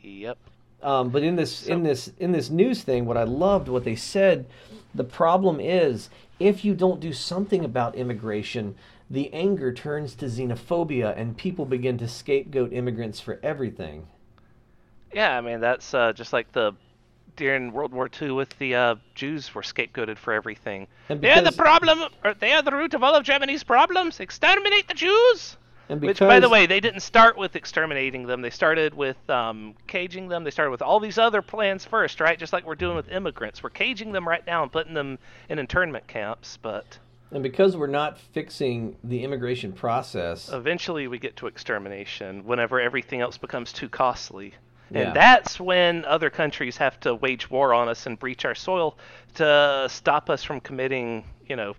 [0.01, 0.37] Yep.
[0.83, 3.83] Um, but in this So- in this in this news thing, what I loved what
[3.83, 4.45] they said,
[4.95, 8.75] the problem is if you don't do something about immigration,
[9.09, 14.07] the anger turns to xenophobia, and people begin to scapegoat immigrants for everything.
[15.13, 16.73] Yeah, I mean that's uh, just like the
[17.35, 20.87] during World War II with the uh, Jews were scapegoated for everything.
[21.09, 24.19] And They're the problem, or they are the root of all of Germany's problems.
[24.19, 25.57] Exterminate the Jews.
[25.91, 28.41] And Which, by the way, they didn't start with exterminating them.
[28.41, 30.45] They started with um, caging them.
[30.45, 32.39] They started with all these other plans first, right?
[32.39, 33.61] Just like we're doing with immigrants.
[33.61, 36.57] We're caging them right now and putting them in internment camps.
[36.61, 36.97] But
[37.29, 43.19] and because we're not fixing the immigration process, eventually we get to extermination whenever everything
[43.19, 44.53] else becomes too costly.
[44.91, 45.07] Yeah.
[45.07, 48.97] And that's when other countries have to wage war on us and breach our soil
[49.35, 51.75] to stop us from committing, you know,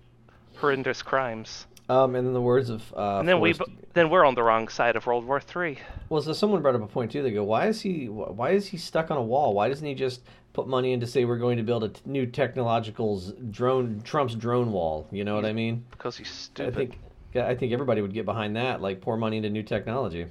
[0.57, 1.67] horrendous crimes.
[1.93, 3.55] Um, and in the words of uh, And then we
[3.93, 5.79] then we're on the wrong side of World War Three.
[6.09, 7.23] Well, so someone brought up a point too.
[7.23, 8.09] They go, "Why is he?
[8.09, 9.55] Why is he stuck on a wall?
[9.55, 10.23] Why doesn't he just
[10.55, 14.35] put money in to say we're going to build a t- new technological drone, Trump's
[14.35, 15.07] drone wall?
[15.11, 15.85] You know what I mean?
[15.91, 16.73] Because he's stupid.
[16.73, 16.99] I think,
[17.35, 18.81] yeah, I think everybody would get behind that.
[18.81, 20.27] Like pour money into new technology.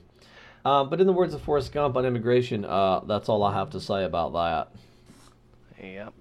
[0.66, 3.72] Um, but in the words of Forrest Gump on immigration, uh, that's all I have
[3.72, 4.72] to say about that.
[5.84, 6.14] Yep.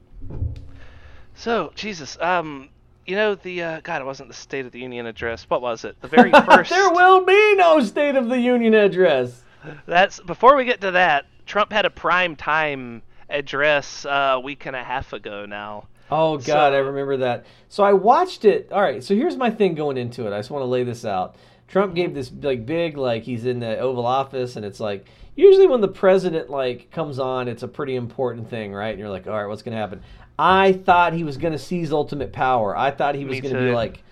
[1.34, 2.70] So Jesus, um,
[3.06, 5.44] you know the uh, God, it wasn't the State of the Union address.
[5.48, 6.00] What was it?
[6.00, 6.70] The very first.
[6.70, 9.42] there will be no State of the Union address.
[9.86, 11.26] That's before we get to that.
[11.46, 15.86] Trump had a prime time address uh, a week and a half ago now.
[16.10, 17.46] Oh God, I remember that.
[17.68, 18.70] So I watched it.
[18.72, 20.32] All right, so here's my thing going into it.
[20.32, 21.36] I just want to lay this out.
[21.68, 25.68] Trump gave this like big like he's in the Oval Office, and it's like usually
[25.68, 28.90] when the president like comes on, it's a pretty important thing, right?
[28.90, 30.02] And you're like, all right, what's gonna happen?
[30.42, 32.74] I thought he was gonna seize ultimate power.
[32.74, 34.02] I thought he was gonna be like,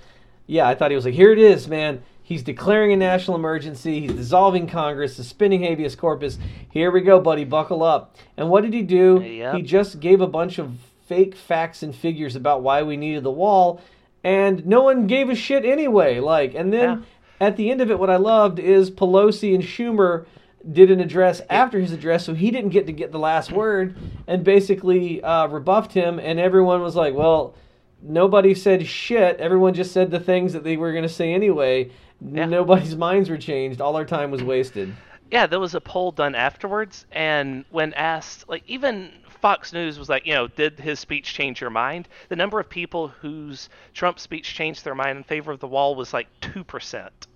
[0.47, 2.03] yeah, I thought he was like, here it is, man.
[2.23, 4.01] He's declaring a national emergency.
[4.01, 6.37] He's dissolving Congress, suspending habeas corpus.
[6.71, 7.45] Here we go, buddy.
[7.45, 8.14] Buckle up.
[8.37, 9.23] And what did he do?
[9.23, 9.55] Yep.
[9.55, 10.75] He just gave a bunch of
[11.07, 13.81] fake facts and figures about why we needed the wall,
[14.23, 16.21] and no one gave a shit anyway.
[16.21, 17.07] Like, and then
[17.41, 20.27] at the end of it, what I loved is Pelosi and Schumer
[20.72, 23.96] did an address after his address, so he didn't get to get the last word,
[24.26, 27.54] and basically uh, rebuffed him, and everyone was like, well.
[28.00, 29.40] Nobody said shit.
[29.40, 31.90] Everyone just said the things that they were going to say anyway.
[32.20, 32.44] Yeah.
[32.44, 33.81] Nobody's minds were changed.
[33.81, 34.94] All our time was wasted.
[35.33, 40.09] Yeah, there was a poll done afterwards, and when asked, like even Fox News was
[40.09, 42.07] like, you know, did his speech change your mind?
[42.28, 45.96] The number of people whose Trump speech changed their mind in favor of the wall
[45.96, 47.26] was like two percent.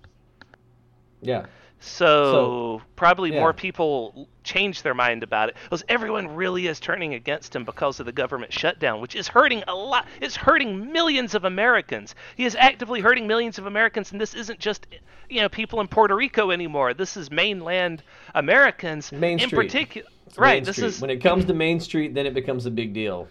[1.21, 1.45] Yeah.
[1.85, 3.41] So, probably yeah.
[3.41, 7.99] more people changed their mind about it because everyone really is turning against him because
[7.99, 10.07] of the government shutdown, which is hurting a lot.
[10.21, 12.15] It's hurting millions of Americans.
[12.37, 14.87] He is actively hurting millions of Americans, and this isn't just
[15.29, 16.93] you know people in Puerto Rico anymore.
[16.93, 18.01] This is mainland
[18.33, 20.07] Americans Main in particular.
[20.37, 20.55] Right.
[20.55, 20.87] Main This Street.
[20.87, 23.27] is when it comes to Main Street, then it becomes a big deal.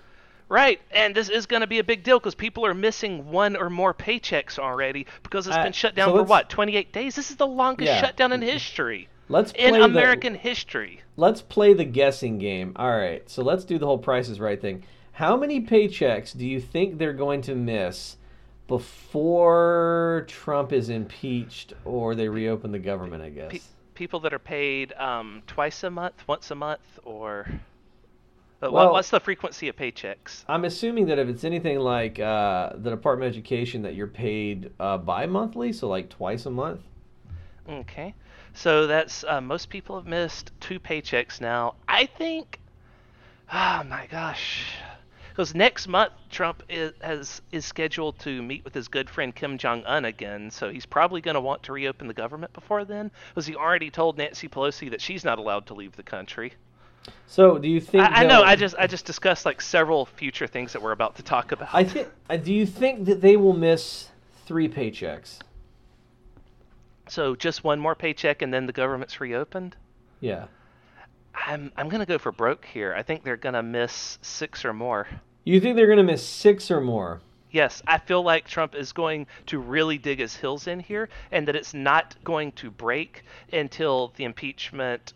[0.53, 3.57] Right, and this is going to be a big deal because people are missing one
[3.57, 7.17] or more paychecks already because it's Uh, been shut so down for what, 28 days?
[7.17, 8.01] This is the longest Yeah.
[8.03, 9.09] shutdown in history.
[9.31, 11.01] Let's In play the- American history.
[11.17, 12.75] Let's play the guessing game.
[12.77, 14.83] All right, so let's do the whole Price is Right thing.
[15.13, 18.19] How many paychecks do you think they're going to miss
[18.69, 23.23] before Trump is impeached or they reopen the government?
[23.23, 23.53] I guess.
[23.53, 23.61] Pe-
[23.95, 27.47] people that are paid um, twice a month, once a month, or.
[28.63, 30.45] But Well- what's the frequency of paychecks?
[30.47, 34.71] I'm assuming that if it's anything like uh, the Department of Education, that you're paid
[34.79, 36.81] uh, bi-monthly, so like twice a month.
[37.69, 38.15] Okay.
[38.55, 41.75] So that's uh, most people have missed two paychecks now.
[41.89, 42.61] I think.
[43.53, 44.65] Oh my gosh.
[45.31, 49.59] Because next month Trump is, has is scheduled to meet with his good friend Kim
[49.59, 53.11] Jong Un again, so he's probably going to want to reopen the government before then.
[53.31, 56.53] Because he already told Nancy Pelosi that she's not allowed to leave the country.
[57.27, 58.05] So do you think?
[58.05, 58.43] I, I know.
[58.43, 61.71] I just I just discussed like several future things that we're about to talk about.
[61.73, 62.09] I think.
[62.29, 64.09] uh, Do you think that they will miss
[64.47, 65.39] three paychecks?
[67.09, 69.77] So just one more paycheck and then the government's reopened.
[70.21, 70.47] Yeah.
[71.35, 72.95] I'm I'm gonna go for broke here.
[72.95, 75.09] I think they're gonna miss six or more.
[75.45, 77.21] You think they're going to miss six or more?
[77.51, 81.49] Yes, I feel like Trump is going to really dig his heels in here, and
[81.49, 85.15] that it's not going to break until the impeachment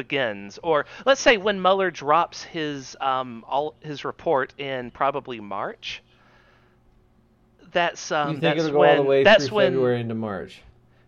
[0.00, 6.02] begins, or let's say when Mueller drops his um all his report in probably March.
[7.72, 10.62] That's um you think that's when all the way that's through when February into March?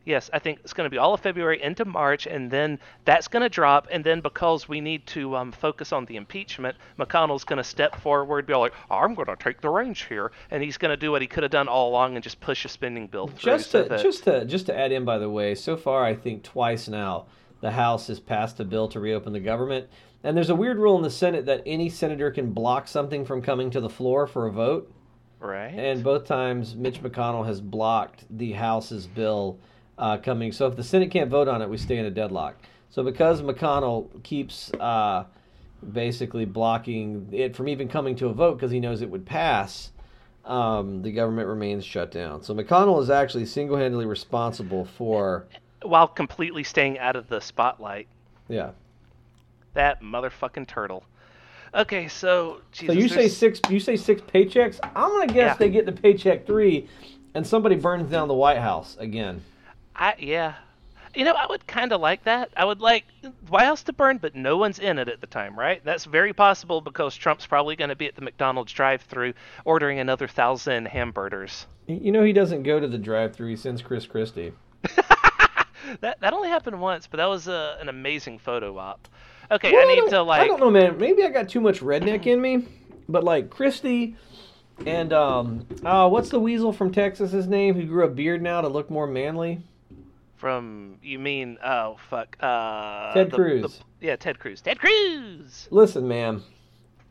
[0.05, 3.29] Yes, I think it's going to be all of February into March, and then that's
[3.29, 3.87] going to drop.
[3.89, 7.95] And then because we need to um, focus on the impeachment, McConnell's going to step
[8.01, 11.13] forward, be like, "I'm going to take the reins here," and he's going to do
[11.13, 13.53] what he could have done all along and just push a spending bill through.
[13.53, 16.05] Just so to that- just to just to add in, by the way, so far
[16.05, 17.27] I think twice now
[17.63, 19.89] the House has passed a bill to reopen the government,
[20.23, 23.41] and there's a weird rule in the Senate that any senator can block something from
[23.41, 24.93] coming to the floor for a vote.
[25.41, 25.73] right.
[25.73, 29.59] And both times, Mitch McConnell has blocked the House's bill
[29.97, 30.53] uh, coming.
[30.53, 32.57] So if the Senate can't vote on it, we stay in a deadlock.
[32.91, 35.25] So because McConnell keeps uh,
[35.93, 39.91] basically blocking it from even coming to a vote because he knows it would pass,
[40.45, 42.43] um, the government remains shut down.
[42.43, 45.47] So McConnell is actually single-handedly responsible for,
[45.85, 48.09] While completely staying out of the spotlight.
[48.49, 48.71] yeah.
[49.75, 51.03] That motherfucking turtle.
[51.75, 53.61] Okay, so Jesus, So you say six?
[53.71, 54.79] You say six paychecks?
[54.95, 55.55] I'm gonna guess Yeah.
[55.55, 56.89] they get the paycheck three,
[57.35, 59.43] and somebody burns down the White House again.
[59.97, 60.55] I yeah.
[61.15, 62.51] You know, I would kind of like that.
[62.57, 63.05] I would like
[63.49, 65.83] White House to burn, but no one's in it at the time, right?
[65.85, 69.35] That's very possible because Trump's probably going to be at the McDonald's drive-through
[69.67, 71.67] ordering another thousand hamburgers.
[71.87, 73.49] You know he doesn't go to the drive-through.
[73.51, 74.53] He sends Chris Christie.
[76.01, 79.09] That that only happened once, but that was a, an amazing photo op.
[79.51, 80.41] Okay, Well, I need don't- to like.
[80.41, 80.99] I don't know, man.
[80.99, 82.67] Maybe I got too much redneck in me,
[83.09, 84.17] but like Christie
[84.87, 87.31] and um, uh, what's the weasel from Texas?
[87.33, 89.61] His name who grew a beard now to look more manly.
[90.37, 93.79] From you mean oh fuck uh Ted the- Cruz.
[94.01, 94.61] the- yeah, Ted Cruz.
[94.61, 95.69] Ted Cruz.
[95.71, 96.43] Listen, man,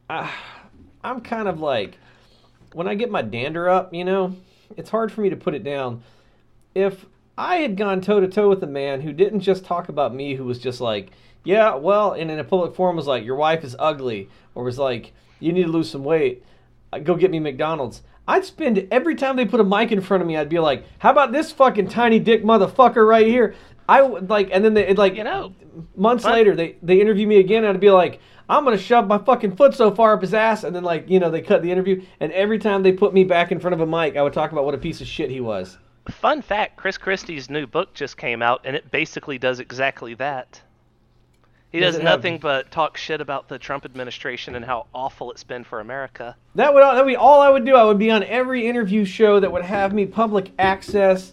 [0.10, 0.30] I,
[1.04, 1.98] I'm kind of like
[2.74, 4.36] when I get my dander up, you know,
[4.76, 6.04] it's hard for me to put it down.
[6.76, 7.06] If
[7.38, 10.36] I had gone toe to toe with a man who didn't just talk about me,
[10.36, 11.12] who was just like,
[11.44, 14.78] yeah, well, and in a public forum was like, your wife is ugly, or was
[14.78, 16.44] like, you need to lose some weight,
[16.94, 18.04] uh, go get me McDonald's.
[18.28, 20.86] I'd spend every time they put a mic in front of me, I'd be like,
[21.00, 23.56] how about this fucking tiny dick motherfucker right here?
[23.90, 25.54] I would like, and then they like, You know,
[25.96, 29.08] months But- later they they interview me again and I'd be like I'm gonna shove
[29.08, 31.62] my fucking foot so far up his ass and then like you know they cut
[31.62, 34.22] the interview and every time they put me back in front of a mic I
[34.22, 35.78] would talk about what a piece of shit he was.
[36.10, 40.62] Fun fact: Chris Christie's new book just came out, and it basically does exactly that.
[41.72, 44.88] He Does does it have- nothing but talk shit about the Trump administration and how
[44.94, 46.36] awful it's been for America.
[46.56, 47.76] That would that would be all I would do.
[47.76, 51.32] I would be on every interview show that would have me public access,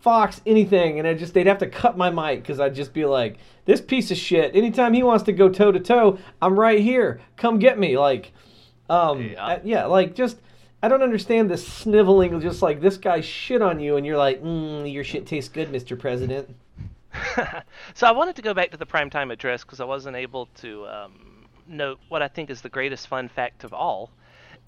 [0.00, 3.04] Fox, anything, and I just they'd have to cut my mic because I'd just be
[3.04, 3.36] like,
[3.66, 4.56] this piece of shit.
[4.56, 7.20] Anytime he wants to go toe to toe, I'm right here.
[7.36, 7.96] Come get me.
[7.96, 8.32] Like,
[8.88, 9.44] um, Yeah.
[9.46, 10.38] uh, yeah, like just.
[10.82, 14.42] I don't understand this sniveling, just like this guy shit on you, and you're like,
[14.42, 15.98] mm, your shit tastes good, Mr.
[15.98, 16.54] President.
[17.94, 20.86] so I wanted to go back to the primetime address because I wasn't able to
[20.86, 24.10] um, note what I think is the greatest fun fact of all,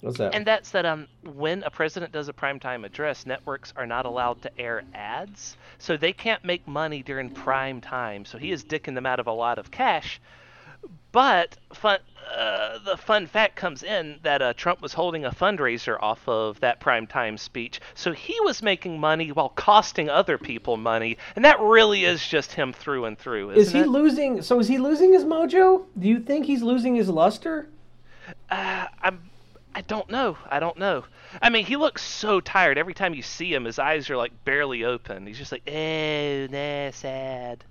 [0.00, 0.34] What's that?
[0.34, 4.42] and that's that um, when a president does a primetime address, networks are not allowed
[4.42, 8.24] to air ads, so they can't make money during prime time.
[8.24, 10.20] So he is dicking them out of a lot of cash.
[11.12, 11.98] But fun,
[12.34, 16.60] uh, the fun fact comes in that uh, Trump was holding a fundraiser off of
[16.60, 21.60] that primetime speech, so he was making money while costing other people money, and that
[21.60, 23.88] really is just him through and through, isn't is he it?
[23.88, 24.40] losing?
[24.42, 25.84] So is he losing his mojo?
[25.98, 27.68] Do you think he's losing his luster?
[28.50, 29.30] uh, I'm
[29.74, 30.36] I don't know.
[30.50, 31.04] I don't know.
[31.40, 32.76] I mean, he looks so tired.
[32.76, 35.26] Every time you see him, his eyes are like barely open.
[35.26, 37.64] He's just like, oh, nah, sad.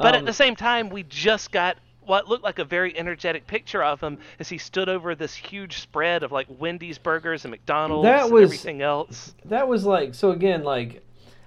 [0.00, 1.76] But at Um, the same time, we just got
[2.06, 5.78] what looked like a very energetic picture of him as he stood over this huge
[5.78, 9.34] spread of like Wendy's burgers and McDonald's That and everything else.
[9.44, 11.02] That was like so again like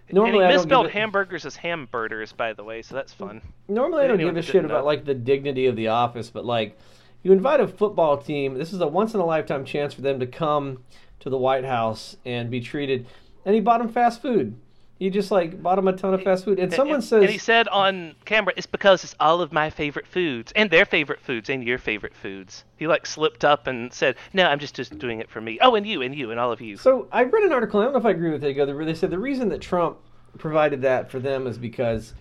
[0.07, 2.95] And normally he I don't misspelled give a, hamburgers as hamburgers, by the way, so
[2.95, 3.41] that's fun.
[3.68, 4.86] normally I don't give a shit didn't about know.
[4.86, 6.78] like the dignity of the office, but like
[7.24, 8.53] you invite a football team.
[8.55, 10.84] This is a once in a lifetime chance for them to come
[11.20, 13.05] to the White House and be treated.
[13.45, 14.55] And he bought him fast food.
[15.00, 16.60] He just like bought him a ton of fast food.
[16.60, 19.70] And someone and, says and he said on camera, "It's because it's all of my
[19.70, 23.93] favorite foods and their favorite foods and your favorite foods." He like slipped up and
[23.93, 25.58] said, "No, I'm just just doing it for me.
[25.62, 27.80] Oh, and you and you and all of you." So I read an article.
[27.80, 28.54] I don't know if I agree with it.
[28.56, 28.66] Go.
[28.66, 30.00] They said the reason that Trump
[30.38, 32.14] provided that for them is because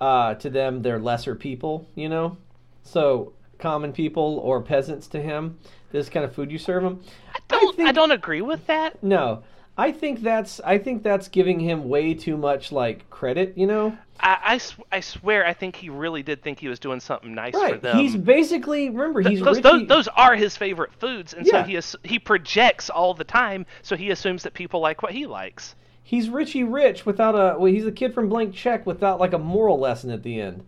[0.00, 1.88] uh, to them they're lesser people.
[1.94, 2.36] You know,
[2.82, 5.56] so common people or peasants to him.
[5.92, 7.00] This kind of food you serve them.
[7.32, 7.74] I don't.
[7.74, 9.00] I, think- don't agree with that.
[9.04, 9.44] No,
[9.78, 13.56] I think that's I think that's giving him way too much like credit.
[13.56, 16.80] You know, I, I, sw- I swear, I think he really did think he was
[16.80, 17.80] doing something nice for right?
[17.80, 17.96] them.
[17.98, 21.62] He's basically remember he's because Richie, those, those are his favorite foods, and Yeah.
[21.62, 23.66] so he is, he projects all the time.
[23.82, 25.76] So he assumes that people like what he likes.
[26.02, 29.38] he's Richie Rich without a well, he's a kid from Blank Check without like a
[29.38, 30.64] moral lesson at the end.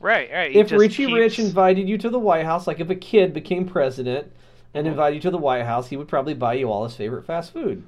[0.00, 0.52] Right, right.
[0.52, 3.66] he if Richie Rich invited you to the White House, like if a kid became
[3.66, 4.30] president
[4.74, 4.90] and mm.
[4.90, 7.52] invited you to the White House, he would probably buy you all his favorite fast
[7.54, 7.84] food.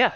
[0.00, 0.12] Yeah,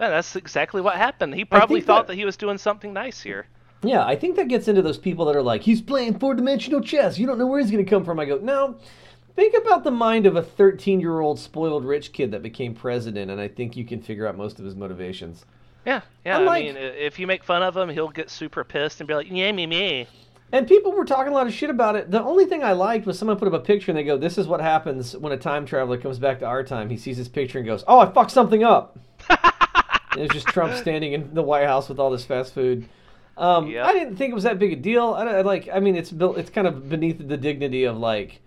[0.00, 1.34] Yeah, that's exactly what happened.
[1.34, 3.46] He probably thought that- that he was doing something nice here.
[3.82, 6.80] Yeah, I think that gets into those people that are like, he's playing four dimensional
[6.80, 7.18] chess.
[7.18, 8.18] You don't know where he's going to come from.
[8.18, 8.76] I go, no.
[9.36, 13.30] Think about the mind of a 13 year old spoiled rich kid that became president,
[13.30, 15.44] and I think you can figure out most of his motivations.
[15.86, 16.38] Yeah, yeah.
[16.38, 19.14] Unlike- I mean, if you make fun of him, he'll get super pissed and be
[19.14, 20.06] like, "Yeah, me, me."
[20.54, 22.12] And people were talking a lot of shit about it.
[22.12, 24.38] The only thing I liked was someone put up a picture and they go, This
[24.38, 26.90] is what happens when a time traveler comes back to our time.
[26.90, 28.96] He sees this picture and goes, Oh, I fucked something up.
[29.28, 32.88] and it's just Trump standing in the White House with all this fast food.
[33.36, 33.84] Um, Yep.
[33.84, 35.14] I didn't think it was that big a deal.
[35.14, 35.68] I, I like.
[35.74, 36.38] I mean, it's built.
[36.38, 38.40] It's kind of beneath the dignity of like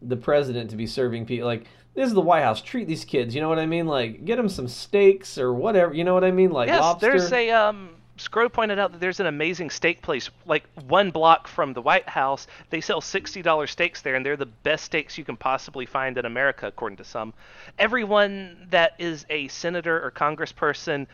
[0.00, 1.48] the president to be serving people.
[1.48, 2.62] Like this is the White House.
[2.62, 3.34] Treat these kids.
[3.34, 3.86] You know what I mean?
[3.88, 5.92] Like get them some steaks or whatever.
[5.94, 6.52] You know what I mean?
[6.52, 7.10] Like Yes, lobster.
[7.10, 7.89] there's a um.
[8.20, 12.08] Scro pointed out that there's an amazing steak place, like one block from the White
[12.08, 12.46] House.
[12.68, 16.26] They sell $60 steaks there, and they're the best steaks you can possibly find in
[16.26, 17.32] America, according to some.
[17.78, 21.06] Everyone that is a senator or congressperson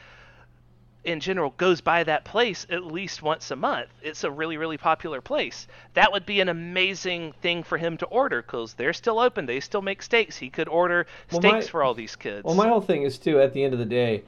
[1.05, 3.89] in general goes by that place at least once a month.
[4.03, 5.69] It's a really, really popular place.
[5.95, 9.47] That would be an amazing thing for him to order because they're still open.
[9.47, 10.37] They still make steaks.
[10.37, 12.43] He could order Well, steaks my- for all these kids.
[12.43, 13.41] Well, my whole thing is too.
[13.41, 14.25] At the end of the day,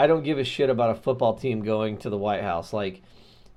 [0.00, 2.72] I don't give a shit about a football team going to the White House.
[2.72, 3.02] Like,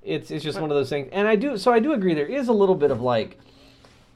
[0.02, 1.08] it's it's just one of those things.
[1.12, 2.12] And I do so I do agree.
[2.14, 3.38] There is a little bit of like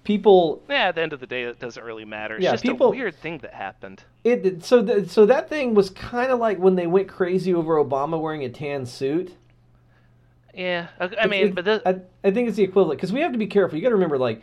[0.04, 0.62] people.
[0.68, 2.34] yeah, at the end of the day, it doesn't really matter.
[2.36, 4.04] It's Yeah, just people- a weird thing that happened.
[4.24, 7.82] It so th- so that thing was kind of like when they went crazy over
[7.82, 9.34] Obama wearing a tan suit.
[10.54, 13.32] Yeah, I, mean, it's- but this, I, I think it's the equivalent because we have
[13.32, 13.76] to be careful.
[13.78, 14.42] You got to remember, like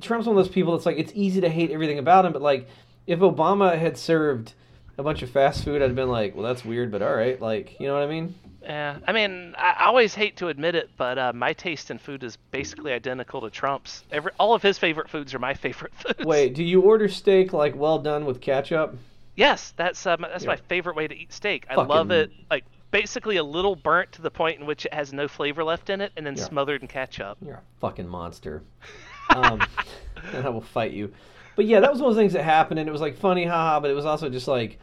[0.00, 2.42] Trump's one of those people that's like it's easy to hate everything about him, but
[2.42, 2.68] like
[3.06, 4.52] if Obama had served
[5.00, 7.40] a bunch of fast food, I'd have been like, well, that's weird, but all right,
[7.40, 8.34] like you know what I mean?
[8.62, 12.22] yeah, I mean, I, always hate to admit it, but uh, my taste in food
[12.22, 14.04] is basically identical to Trump's.
[14.12, 16.24] Every all of his favorite foods are my favorite foods.
[16.24, 18.96] Wait, do you order steak like well done with ketchup?
[19.36, 21.64] Yes, that's um, that's my favorite way to eat steak.
[21.70, 24.92] I Fucking- love it like basically a little burnt to the point in which it
[24.92, 26.44] has no flavor left in it, and then Yeah.
[26.44, 27.38] smothered in ketchup.
[27.40, 28.62] You're a fucking monster.
[29.32, 29.60] Um,
[30.34, 31.12] and I will fight you.
[31.56, 33.44] But yeah, that was one of the things that happened, and it was like funny,
[33.44, 33.80] haha.
[33.80, 34.78] But it was also just like,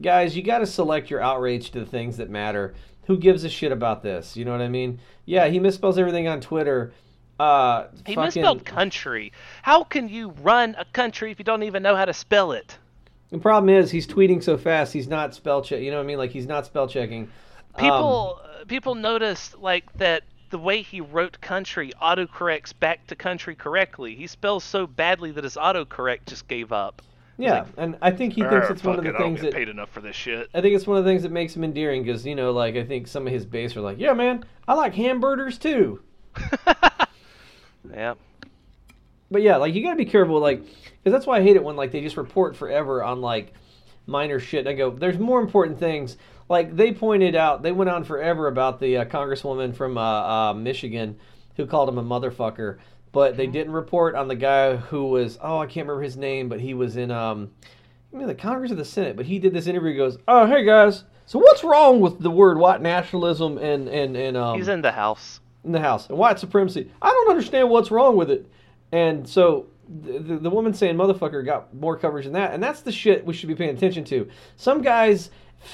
[0.00, 2.74] guys, you got to select your outrage to the things that matter.
[3.06, 4.36] Who gives a shit about this?
[4.36, 5.00] You know what I mean?
[5.24, 6.92] Yeah, he misspells everything on Twitter.
[7.40, 9.32] Uh, He fucking- misspelled country.
[9.62, 12.78] How can you run a country if you don't even know how to spell it?
[13.30, 15.80] The problem is he's tweeting so fast, he's not spell check.
[15.80, 16.18] You know what I mean?
[16.18, 17.22] Like he's not spell checking.
[17.74, 20.22] Um, People uh, people noticed like that
[20.52, 24.14] the way he wrote country autocorrects back to country correctly.
[24.14, 27.02] He spells so badly that his autocorrect just gave up.
[27.38, 29.90] yeah, and I think he thinks it's one of the it, things that paid enough
[29.90, 30.48] for this shit.
[30.54, 32.76] I think it's one of the things that makes him endearing because you know, like
[32.76, 36.00] I think some of his base are like, yeah, man, I like hamburgers too.
[37.90, 38.14] Yeah.
[39.30, 41.74] But yeah, like you gotta be careful, like, because that's why I hate it when
[41.76, 43.54] like they just report forever on like
[44.06, 44.60] minor shit.
[44.60, 46.16] And I go, there's more important things.
[46.52, 50.52] Like they pointed out, they went on forever about the uh, congresswoman from uh, uh,
[50.52, 51.16] Michigan
[51.56, 52.76] who called him a motherfucker,
[53.10, 56.50] but they didn't report on the guy who was oh I can't remember his name,
[56.50, 57.52] but he was in um,
[58.12, 59.92] I mean the Congress or the Senate, but he did this interview.
[59.92, 64.14] He goes, oh hey guys, so what's wrong with the word white nationalism and and
[64.14, 65.40] and um He's in the house.
[65.64, 66.90] in the house and white supremacy.
[67.00, 68.46] I don't understand what's wrong with it.
[68.92, 72.92] And so the, the, woman saying motherfucker got more coverage than that, and that's the
[72.92, 74.28] shit we should be paying attention to.
[74.56, 75.30] Some guys,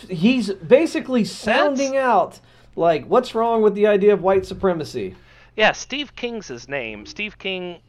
[0.08, 2.40] he's basically sounding out
[2.76, 5.14] like what's wrong with the idea of white supremacy.
[5.56, 7.04] Yeah, Steve King's his name.
[7.06, 7.80] Steve King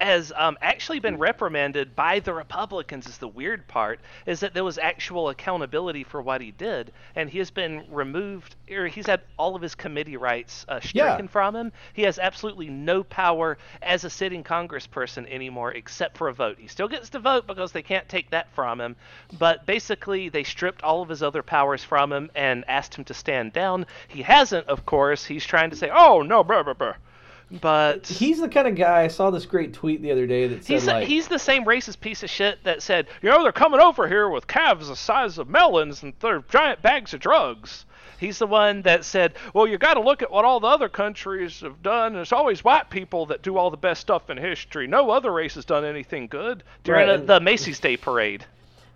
[0.00, 3.06] has um, actually been reprimanded by the Republicans.
[3.06, 7.28] Is the weird part is that there was actual accountability for what he did, and
[7.28, 11.30] he has been removed, or he's had all of his committee rights uh, stricken Yeah.
[11.30, 11.72] from him.
[11.94, 16.58] He has absolutely no power as a sitting congressperson anymore, except for a vote.
[16.60, 18.96] He still gets to vote because they can't take that from him,
[19.38, 23.14] but basically they stripped all of his other powers from him and asked him to
[23.14, 23.86] stand down.
[24.06, 25.24] He hasn't, of course.
[25.24, 26.94] He's trying to say, "Oh no, blah, blah, blah."
[27.50, 29.02] But He's the kind of guy.
[29.02, 31.64] I saw this great tweet the other day that said He's, like, he's the same
[31.64, 34.96] racist piece of shit that said, you know, they're coming over here with calves the
[34.96, 37.86] size of melons and they're giant bags of drugs.
[38.20, 40.88] He's the one that said, well, you got to look at what all the other
[40.88, 42.16] countries have done.
[42.16, 44.88] It's always white people that do all the best stuff in history.
[44.88, 48.44] No other race has done anything good during Right, the- Macy's Day Parade.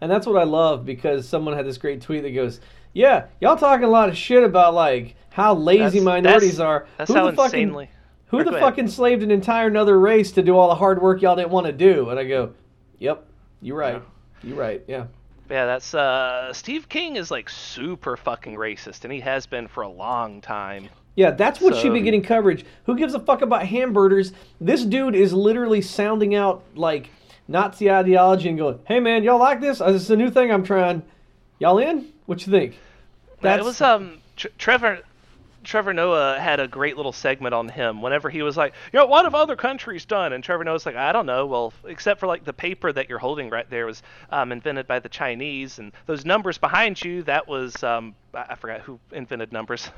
[0.01, 2.61] And that's what I love because someone had this great tweet that goes,
[2.93, 6.87] "Yeah, y'all talking a lot of shit about like how lazy That's- minorities that's- are.
[6.99, 7.89] that's who the fucking insanely-
[8.33, 8.68] who Or the go ahead.
[8.70, 11.66] fuck enslaved an entire another race to do all the hard work y'all didn't want
[11.66, 12.51] to do?" And I go,
[12.99, 13.24] "Yep,
[13.61, 14.03] you're right.
[14.43, 14.83] You're right.
[14.89, 15.05] Yeah."
[15.51, 19.83] Yeah, that's uh Steve King is like super fucking racist and he has been for
[19.83, 20.89] a long time.
[21.14, 22.64] Yeah, that's what should be getting coverage.
[22.87, 24.33] Who gives a fuck about hamburgers?
[24.62, 27.11] This dude is literally sounding out like
[27.49, 29.78] Nazi ideology and going, "Hey man, y'all like this?
[29.80, 31.03] This is a new thing I'm trying.
[31.59, 32.07] Y'all in?
[32.24, 32.78] What you think?"
[33.43, 35.01] That was um Tr- Trevor
[35.65, 39.07] Trevor Noah had a great little segment on him whenever he was like, you know,
[39.07, 40.33] what have other countries done?
[40.33, 41.47] And Trevor Noah's like, I don't know.
[41.47, 44.99] Well, except for like the paper that you're holding right there was um, invented by
[44.99, 49.91] the Chinese, and those numbers behind you, that was um, I forgot who invented numbers.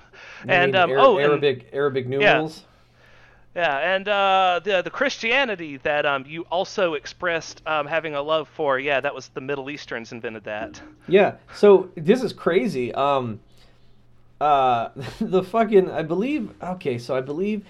[0.47, 2.65] And um, oh, and- Arabic Arabic numerals.
[3.55, 8.49] yeah, and uh, the the Christianity that um, you also expressed um, having a love
[8.49, 10.81] for, yeah, that was the Middle Easterns invented that.
[11.09, 11.37] Yeah.
[11.55, 12.93] So this is crazy.
[12.95, 13.41] Um,
[14.45, 14.91] uh,
[15.21, 16.51] the fucking I believe.
[16.63, 17.65] Okay, so I believe,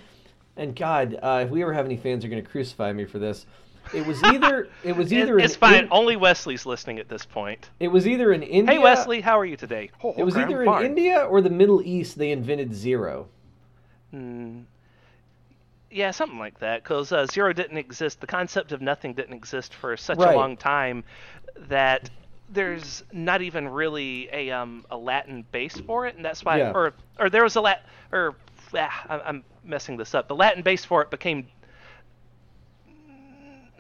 [0.57, 3.47] and God, uh, if we ever have any fans, are gonna crucify me for this.
[3.93, 5.75] It was either it was It- either it's in, fine.
[5.85, 7.71] in- Only Wesley's listening at this point.
[7.81, 8.75] it was either in India.
[8.75, 9.91] Hey Wesley, how are you today?
[10.03, 10.87] Oh, It was either in fine.
[10.87, 12.17] India or the Middle East.
[12.19, 13.29] They invented zero.
[14.15, 14.65] Mm,
[15.91, 16.83] yeah, something like that.
[16.83, 18.21] Because uh, zero didn't exist.
[18.21, 20.35] The concept of nothing didn't exist for such Right.
[20.35, 21.05] a long time
[21.69, 22.11] that
[22.51, 26.73] there's not even really a um a Latin base for it, and that's why, Yeah.
[26.75, 28.35] or or there was a Lat or
[28.77, 30.29] ah, I'm, I'm messing this up.
[30.29, 31.47] The Latin base for it became.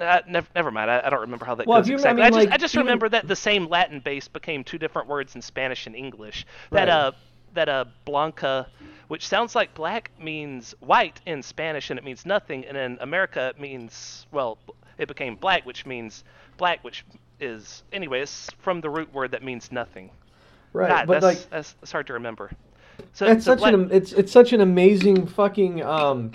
[0.01, 0.91] Uh, never, never mind.
[0.91, 2.17] I, I don't remember how that Well, goes you- I exactly.
[2.23, 4.77] mean, I just, like, I just even- remember that the same Latin base became two
[4.79, 6.47] different words in Spanish and English.
[6.71, 6.89] That Right.
[6.89, 7.13] uh,
[7.55, 8.67] that uh, Blanca,
[9.07, 12.65] which sounds like black, means white in Spanish, and it means nothing.
[12.67, 14.59] And in America, it means well,
[14.99, 16.25] it became black, which means
[16.57, 17.05] black, which
[17.41, 20.11] is anyway, it's from the root word that means nothing.
[20.73, 20.89] Right.
[20.89, 22.51] God, but that's, like that's that's hard to remember.
[23.13, 26.33] So it's so such an it's it's such an amazing fucking um,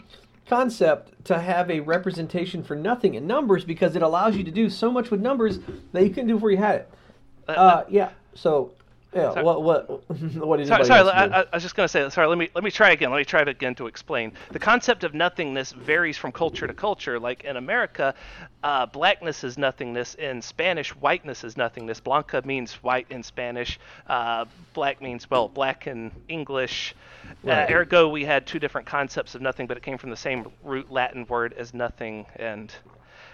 [0.48, 4.70] concept to have a representation for nothing in numbers because it allows you to do
[4.70, 5.60] so much with numbers
[5.94, 6.90] that you couldn't do before you had it.
[7.48, 8.10] uh, Uh, yeah.
[8.34, 8.72] So
[9.14, 9.34] yeah.
[9.34, 9.44] Sorry.
[9.44, 11.10] What what what is Sorry, I, do?
[11.10, 13.10] I, I was just going to say, sorry, let me let me try again.
[13.10, 14.34] Let me try again to explain.
[14.52, 17.20] The concept of nothingness varies from culture to culture.
[17.20, 18.14] Like in America,
[18.64, 20.14] uh, blackness is nothingness.
[20.16, 22.00] In Spanish, whiteness is nothingness.
[22.00, 23.80] Blanca means white in Spanish.
[24.08, 26.94] Uh, black means, well, black in English.
[27.44, 27.70] Right.
[27.70, 30.52] Uh, ergo, we had two different concepts of nothing, but it came from the same
[30.64, 32.28] root Latin word as nothing.
[32.36, 32.72] And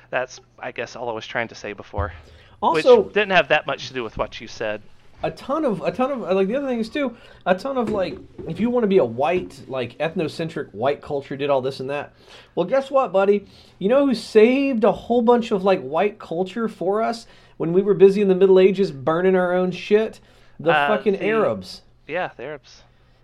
[0.09, 2.13] that's, I guess, all I was trying to say before.
[2.61, 4.82] Also- which didn't have that much to do with what you said.
[5.24, 8.18] A ton of a ton of like the other things too a ton of like
[8.47, 11.89] if you want to be a white like ethnocentric white culture did all this and
[11.89, 12.13] that.
[12.53, 13.45] Well guess what buddy?
[13.80, 17.26] You know who saved a whole bunch of like white culture for us
[17.57, 20.20] when we were busy in the middle ages burning our own shit?
[20.59, 21.82] The Uh, fucking the- arabs.
[22.07, 22.84] Yeah, the Arabs.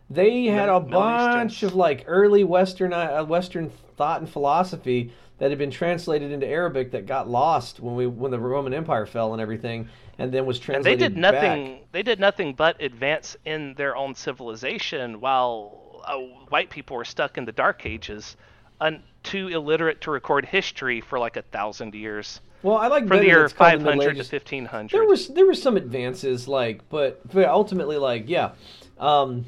[0.09, 5.57] they had a bunch of like early western uh, western thought and philosophy that had
[5.57, 9.41] been translated into arabic that got lost when we when the roman empire fell and
[9.41, 9.89] everything
[10.21, 11.01] and then was translated.
[11.01, 11.33] And they did back.
[11.33, 11.79] nothing.
[11.91, 16.17] They did nothing but advance in their own civilization, while uh,
[16.49, 18.37] white people were stuck in the Dark Ages,
[18.79, 23.17] un- too illiterate to record history for like a thousand years, well i like from
[23.17, 24.89] the year it's called the 500 to 1500.
[24.91, 28.51] there was there were some advances like but but ultimately like yeah
[28.99, 29.45] um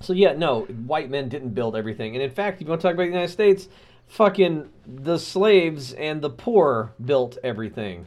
[0.00, 2.86] so yeah no white men didn't build everything and in fact if you want to
[2.86, 3.68] talk about the united states
[4.10, 8.06] fucking the slaves and the poor built everything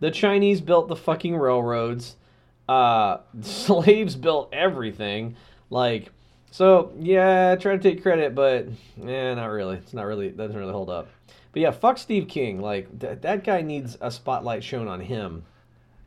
[0.00, 2.16] the chinese built the fucking railroads
[2.68, 5.34] uh slaves built everything
[5.70, 6.10] like
[6.50, 9.76] So yeah, try to take credit, but yeah, not really.
[9.76, 11.08] It's not really doesn't really hold up.
[11.52, 12.60] But yeah, fuck Steve King.
[12.60, 15.44] Like th- that guy needs a spotlight shown on him.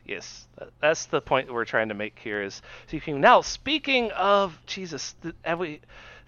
[0.05, 0.47] Yes,
[0.81, 2.41] that's the point we're trying to make here.
[2.41, 3.41] Is speaking now.
[3.41, 5.81] Speaking of Jesus, have we?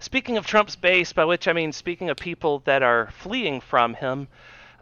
[0.04, 3.94] Speaking of Trump's base, by which I mean speaking of people that are fleeing from
[3.94, 4.28] him,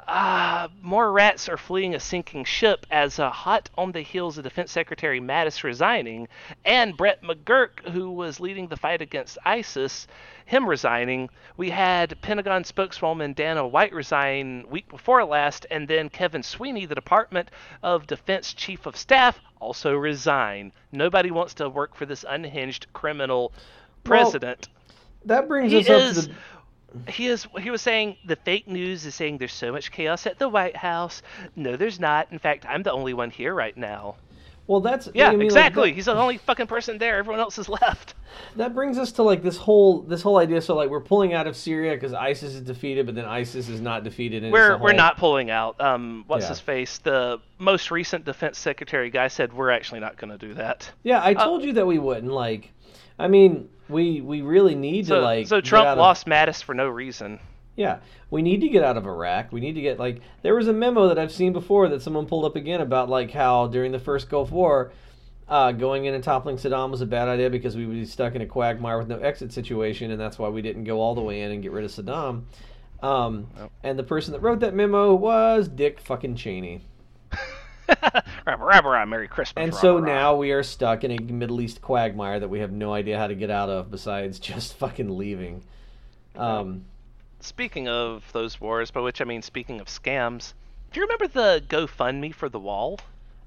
[0.09, 4.43] uh, more rats are fleeing a sinking ship as uh, hot on the heels of
[4.43, 6.27] Defense Secretary Mattis resigning
[6.65, 10.09] and Brett McGurk, who was leading the fight against ISIS,
[10.45, 11.31] him resigning.
[11.57, 16.97] We had Pentagon spokeswoman Dana White resign week before last, and then Kevin Sweeney, the
[16.97, 17.49] Department
[17.81, 20.73] of Defense Chief of Staff, also resign.
[20.91, 23.53] Nobody wants to work for this unhinged criminal
[24.03, 24.69] president.
[25.27, 28.69] That brings he us up is to the he is he was saying the fake
[28.69, 31.23] news is saying there's so much chaos at the White House.
[31.57, 32.29] No, there's not.
[32.31, 34.17] In fact, I'm the only one here right now.
[34.67, 34.81] well.
[34.81, 35.91] That's Yeah, I mean, like, exactly.
[35.91, 37.17] that- He's the only fucking person there.
[37.17, 38.15] Everyone else is left.
[38.57, 40.61] That brings us to like this whole this whole idea.
[40.61, 43.81] So like we're pulling out of Syria because ISIS is defeated, but then ISIS is
[43.81, 44.43] not defeated.
[44.45, 45.81] And We're a we're not pulling out.
[45.81, 46.49] Um, what's Yeah.
[46.51, 46.99] his face?
[46.99, 50.91] The most recent defense secretary guy said we're actually not going to do that.
[51.05, 52.33] Yeah, I told you that we wouldn't.
[52.33, 52.71] Like,
[53.19, 55.47] I mean, we we really need So to like.
[55.47, 57.39] so Trump of- lost Mattis for no reason.
[57.75, 59.51] Yeah, we need to get out of Iraq.
[59.51, 62.27] We need to get like there was a memo that I've seen before that someone
[62.27, 64.93] pulled up again about like how during the first Gulf War,
[65.49, 68.35] uh, going in and toppling Saddam was a bad idea because we would be stuck
[68.35, 71.23] in a quagmire with no exit situation, and that's why we didn't go all the
[71.23, 72.43] way in and get rid of Saddam.
[73.03, 73.49] Um.
[73.83, 76.83] And the person that wrote that memo was Dick fucking Cheney.
[78.47, 79.63] Rabba, rabba, rabba, Merry Christmas.
[79.63, 80.07] And rabba, so rabba.
[80.07, 83.27] now we are stuck in a Middle East quagmire that we have no idea how
[83.27, 85.63] to get out of besides just fucking leaving.
[86.37, 86.85] Um,
[87.41, 90.55] Speaking of those wars, by which I mean speaking of scams,
[90.93, 93.01] do you remember the GoFundMe for the wall?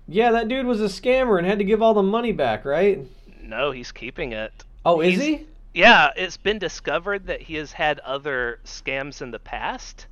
[0.08, 3.00] yeah, that dude was a scammer and had to give all the money back, right?
[3.42, 4.52] No, he's keeping it.
[4.86, 5.48] Oh, is he?
[5.74, 10.06] Yeah, it's been discovered that he has had other scams in the past,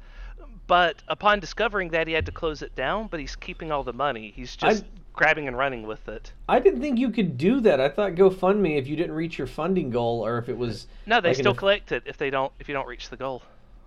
[0.68, 3.08] but upon discovering that, he had to close it down.
[3.08, 4.34] But he's keeping all the money.
[4.36, 6.32] He's just grabbing and running with it.
[6.50, 7.80] I didn't think you could do that.
[7.80, 11.22] I thought GoFundMe, if you didn't reach your funding goal, or if it was, No,
[11.22, 13.44] they Like still collect it if they don't if you don't reach the goal.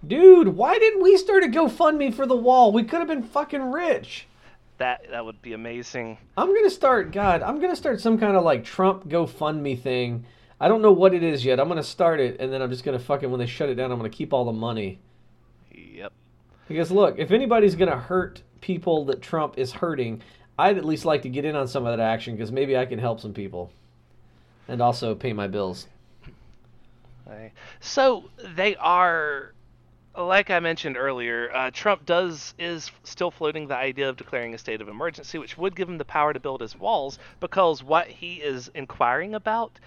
[0.06, 2.72] dude, why didn't we start a GoFundMe for the wall?
[2.72, 4.26] We could have been fucking rich.
[4.78, 6.18] That that would be amazing.
[6.36, 7.10] I'm gonna start.
[7.10, 10.26] God, I'm gonna start some kind of like Trump GoFundMe thing.
[10.60, 11.58] I don't know what it is yet.
[11.58, 13.90] I'm gonna start it, and then I'm just gonna fucking when they shut it down,
[13.90, 15.00] I'm gonna keep all the money.
[15.72, 16.12] Yep.
[16.68, 20.22] Because look, if anybody's gonna hurt people that Trump is hurting,
[20.58, 22.86] I'd at least like to get in on some of that action because maybe I
[22.86, 23.70] can help some people,
[24.68, 25.86] and also pay my bills.
[27.80, 29.52] So they are,
[30.16, 34.58] like I mentioned earlier, uh, Trump does is still floating the idea of declaring a
[34.58, 38.06] state of emergency, which would give him the power to build his walls, because what
[38.06, 39.78] he is inquiring about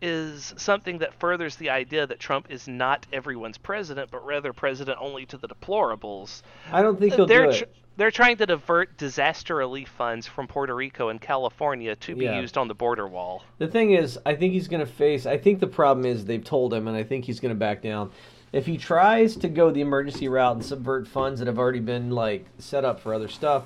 [0.00, 4.98] is something that furthers the idea that Trump is not everyone's president, but rather president
[5.00, 6.42] only to the deplorables.
[6.72, 7.64] I don't think he'll they're do tr-
[7.96, 12.40] they're trying to divert disaster relief funds from Puerto Rico and California to be Yeah.
[12.40, 13.42] used on the border wall.
[13.58, 15.26] The thing is, I think he's going to face.
[15.26, 17.82] I think the problem is they've told him, and I think he's going to back
[17.82, 18.12] down.
[18.52, 22.10] If he tries to go the emergency route and subvert funds that have already been
[22.10, 23.64] like set up for other stuff,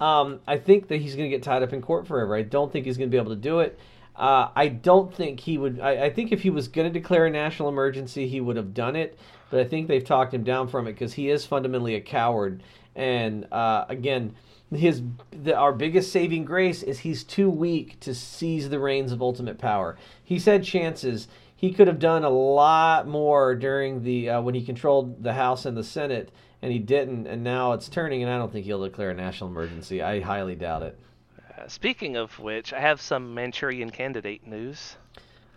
[0.00, 2.36] um, I think that he's going to get tied up in court forever.
[2.36, 3.78] I don't think he's going to be able to do it.
[4.14, 5.80] Uh, I don't think he would.
[5.80, 8.74] I, I think if he was going to declare a national emergency, he would have
[8.74, 9.18] done it.
[9.50, 12.62] But I think they've talked him down from it because he is fundamentally a coward.
[12.94, 14.34] And uh, again,
[14.70, 19.22] his the, our biggest saving grace is he's too weak to seize the reins of
[19.22, 19.96] ultimate power.
[20.22, 21.28] He said chances.
[21.54, 25.64] He could have done a lot more during the uh, when he controlled the House
[25.64, 27.26] and the Senate, and he didn't.
[27.26, 30.02] And now it's turning, and I don't think he'll declare a national emergency.
[30.02, 30.98] I highly doubt it.
[31.62, 34.96] Uh, speaking of which, I have some Manchurian candidate news.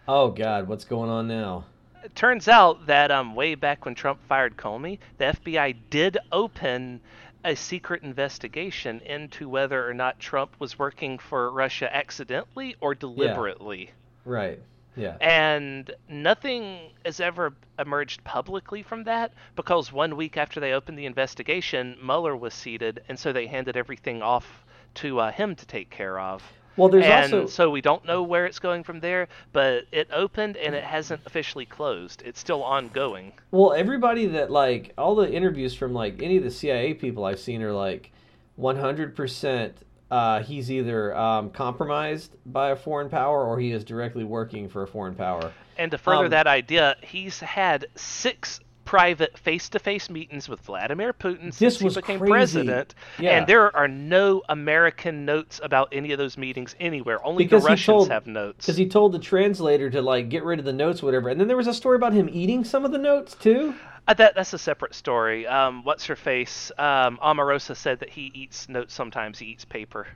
[0.07, 1.65] Oh God, what's going on now?
[2.03, 7.01] It turns out that um, way back when Trump fired Comey, the FBI did open
[7.43, 13.85] a secret investigation into whether or not Trump was working for Russia accidentally or deliberately.
[13.85, 13.91] Yeah.
[14.25, 14.59] Right.
[14.95, 15.17] Yeah.
[15.19, 21.05] And nothing has ever emerged publicly from that because one week after they opened the
[21.07, 24.64] investigation, Mueller was seated, and so they handed everything off
[24.95, 26.43] to uh, him to take care of.
[26.77, 30.09] Well, there's and also so we don't know where it's going from there, but it
[30.11, 32.21] opened and it hasn't officially closed.
[32.25, 33.31] It's still ongoing.
[33.51, 37.39] Well, everybody that like all the interviews from like any of the CIA people I've
[37.39, 38.11] seen are like
[38.59, 39.73] 100%
[40.11, 44.83] uh, he's either um, compromised by a foreign power or he is directly working for
[44.83, 45.51] a foreign power.
[45.77, 51.53] And to further Um, that idea, he's had six private face-to-face meetings with Vladimir Putin
[51.53, 52.31] since This he became crazy.
[52.31, 53.31] president, Yeah.
[53.37, 57.23] and there are no American notes about any of those meetings anywhere.
[57.25, 58.65] Only Because the Russians told- have notes.
[58.65, 61.29] Because he told the translator to like get rid of the notes, whatever.
[61.29, 63.73] And then there was a story about him eating some of the notes too.
[64.07, 65.47] Uh, that that's a separate story.
[65.47, 66.71] Um, what's her face?
[66.77, 69.39] Um, Omarosa said that he eats notes sometimes.
[69.39, 70.07] He eats paper.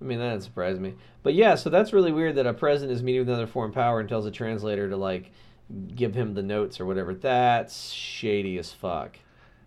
[0.00, 0.94] I mean, that didn't surprise me.
[1.24, 3.98] But yeah, so that's really weird that a president is meeting with another foreign power
[4.00, 5.32] and tells a translator to like
[5.94, 7.14] give him the notes or whatever.
[7.14, 9.18] That's shady as fuck.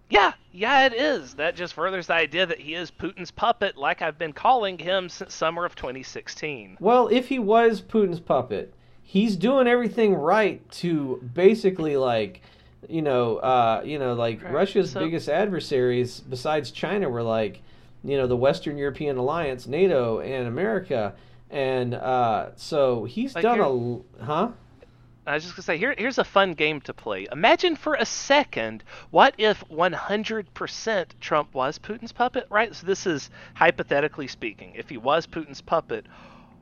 [0.10, 1.34] Yeah, yeah, it is.
[1.34, 5.10] That just furthers the idea that he is Putin's puppet, like I've been calling him
[5.10, 6.78] since summer of 2016.
[6.80, 12.41] Well, if he was Putin's puppet, he's doing everything right to basically like,
[12.88, 17.62] you know, uh, you know, like Right, Russia's so- biggest adversaries besides China were like,
[18.03, 21.16] you know, the Western European Alliance, NATO, and America.
[21.49, 24.49] And uh, so he's Like done a, huh?
[25.28, 27.28] I was just gonna say, here, here's a fun game to play.
[27.32, 32.76] Imagine for a second, what if 100% Trump was Putin's puppet, right?
[32.76, 34.73] So this is hypothetically speaking.
[34.76, 36.05] If he was Putin's puppet,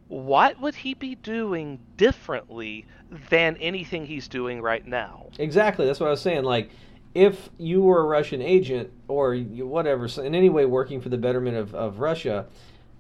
[0.07, 2.86] what would he be doing differently
[3.30, 5.28] than anything he's doing right now?
[5.39, 5.86] Exactly.
[5.86, 6.43] That's what I was saying.
[6.43, 6.70] Like,
[7.14, 11.18] if you were a Russian agent or whatever, so in any way working for the
[11.18, 12.45] betterment of, of Russia,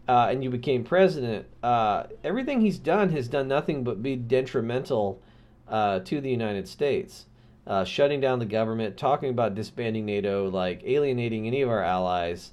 [0.07, 5.21] uh, and you became president, uh, everything he's done has done nothing but be detrimental
[5.67, 7.25] uh, to the United States.
[7.65, 12.51] Uh, shutting down the government, talking about disbanding NATO, like alienating any of our allies.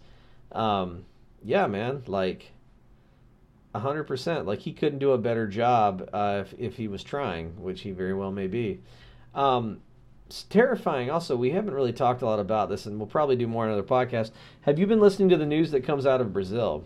[0.52, 1.04] Um,
[1.42, 2.52] yeah, man, like
[3.74, 4.46] hundred percent.
[4.46, 7.90] Like he couldn't do a better job uh, if if he was trying, which he
[7.90, 8.80] very well may be.
[9.34, 9.80] Um,
[10.26, 11.10] it's terrifying.
[11.10, 13.70] Also, we haven't really talked a lot about this, and we'll probably do more on
[13.70, 14.30] another podcast.
[14.60, 16.84] Have you been listening to the news that comes out of Brazil?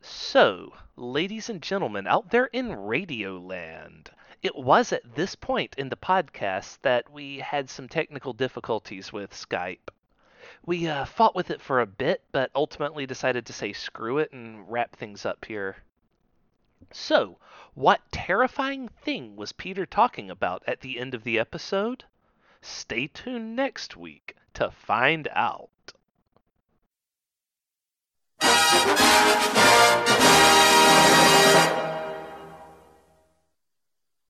[0.00, 4.10] So, ladies and gentlemen out there in radio land.
[4.42, 9.30] It was at this point in the podcast that we had some technical difficulties with
[9.30, 9.90] Skype.
[10.66, 14.32] We uh, fought with it for a bit, but ultimately decided to say screw it
[14.32, 15.76] and wrap things up here.
[16.92, 17.38] So,
[17.74, 22.04] what terrifying thing was Peter talking about at the end of the episode?
[22.60, 25.70] Stay tuned next week to find out.